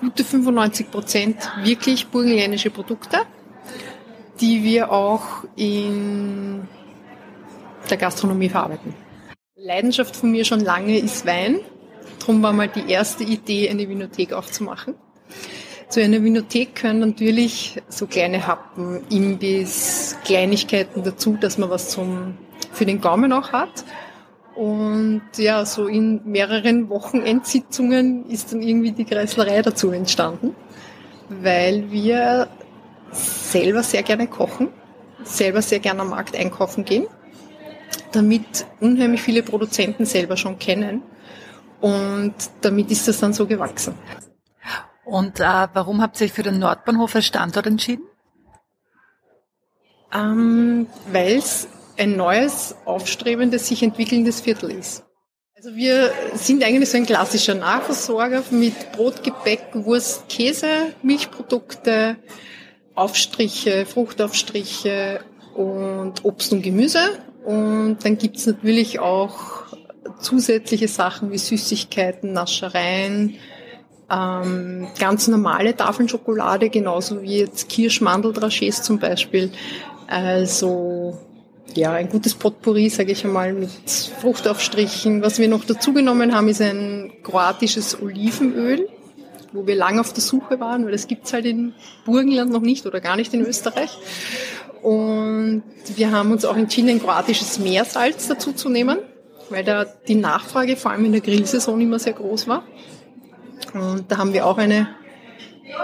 [0.00, 3.18] gute 95 Prozent wirklich burgenländische Produkte,
[4.40, 6.66] die wir auch in
[7.88, 8.94] der Gastronomie verarbeiten.
[9.54, 11.60] Leidenschaft von mir schon lange ist Wein.
[12.18, 14.94] Darum war mal die erste Idee, eine Vinothek aufzumachen.
[15.92, 22.38] Zu einer Vinothek können natürlich so kleine Happen, Imbiss, Kleinigkeiten dazu, dass man was zum,
[22.72, 23.84] für den Gaumen auch hat.
[24.54, 30.54] Und ja, so in mehreren Wochenendsitzungen ist dann irgendwie die Kreislerei dazu entstanden,
[31.28, 32.48] weil wir
[33.10, 34.68] selber sehr gerne kochen,
[35.24, 37.06] selber sehr gerne am Markt einkaufen gehen,
[38.12, 41.02] damit unheimlich viele Produzenten selber schon kennen.
[41.82, 42.32] Und
[42.62, 43.92] damit ist das dann so gewachsen.
[45.12, 48.04] Und äh, warum habt ihr euch für den Nordbahnhof als Standort entschieden?
[50.10, 55.04] Ähm, weil es ein neues, aufstrebendes, sich entwickelndes Viertel ist.
[55.54, 62.16] Also wir sind eigentlich so ein klassischer Nahversorger mit Brot, Gebäck, Wurst, Käse, Milchprodukte,
[62.94, 65.20] Aufstriche, Fruchtaufstriche
[65.54, 67.18] und Obst und Gemüse.
[67.44, 69.66] Und dann gibt's natürlich auch
[70.20, 73.36] zusätzliche Sachen wie Süßigkeiten, Naschereien,
[74.10, 79.50] ähm, ganz normale Tafeln Schokolade, genauso wie jetzt Kirschmandel Dragés zum Beispiel.
[80.06, 81.18] Also
[81.74, 83.70] ja, ein gutes Potpourri, sage ich einmal, mit
[84.20, 85.22] Fruchtaufstrichen.
[85.22, 88.88] Was wir noch dazugenommen haben, ist ein kroatisches Olivenöl,
[89.52, 91.72] wo wir lange auf der Suche waren, weil das gibt's halt in
[92.04, 93.98] Burgenland noch nicht oder gar nicht in Österreich.
[94.82, 95.62] Und
[95.94, 98.98] wir haben uns auch entschieden, ein kroatisches Meersalz dazu zu nehmen,
[99.48, 102.64] weil da die Nachfrage vor allem in der Grillsaison immer sehr groß war.
[103.74, 104.88] Und da haben wir auch eine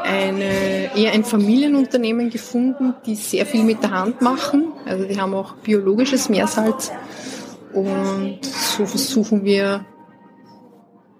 [0.05, 4.72] eine, eher ein Familienunternehmen gefunden, die sehr viel mit der Hand machen.
[4.84, 6.93] Also die haben auch biologisches Meersalz.
[7.72, 9.86] Und so versuchen wir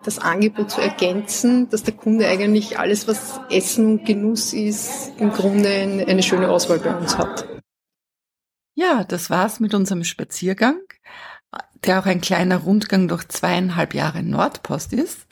[0.05, 5.31] das Angebot zu ergänzen, dass der Kunde eigentlich alles, was Essen und Genuss ist, im
[5.31, 7.47] Grunde eine schöne Auswahl bei uns hat.
[8.75, 10.81] Ja, das war's mit unserem Spaziergang,
[11.85, 15.27] der auch ein kleiner Rundgang durch zweieinhalb Jahre Nordpost ist.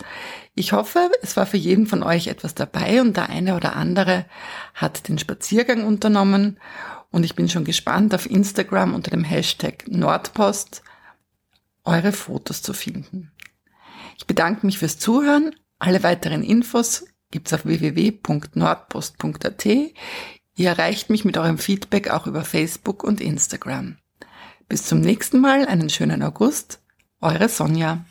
[0.58, 4.24] Ich hoffe, es war für jeden von euch etwas dabei und der eine oder andere
[4.72, 6.58] hat den Spaziergang unternommen
[7.10, 10.82] und ich bin schon gespannt auf Instagram unter dem Hashtag Nordpost
[11.84, 13.32] eure Fotos zu finden.
[14.16, 15.54] Ich bedanke mich fürs Zuhören.
[15.78, 19.66] Alle weiteren Infos gibt's auf www.nordpost.at.
[19.66, 19.92] Ihr
[20.58, 23.98] erreicht mich mit eurem Feedback auch über Facebook und Instagram.
[24.70, 26.80] Bis zum nächsten Mal, einen schönen August.
[27.20, 28.06] Eure Sonja.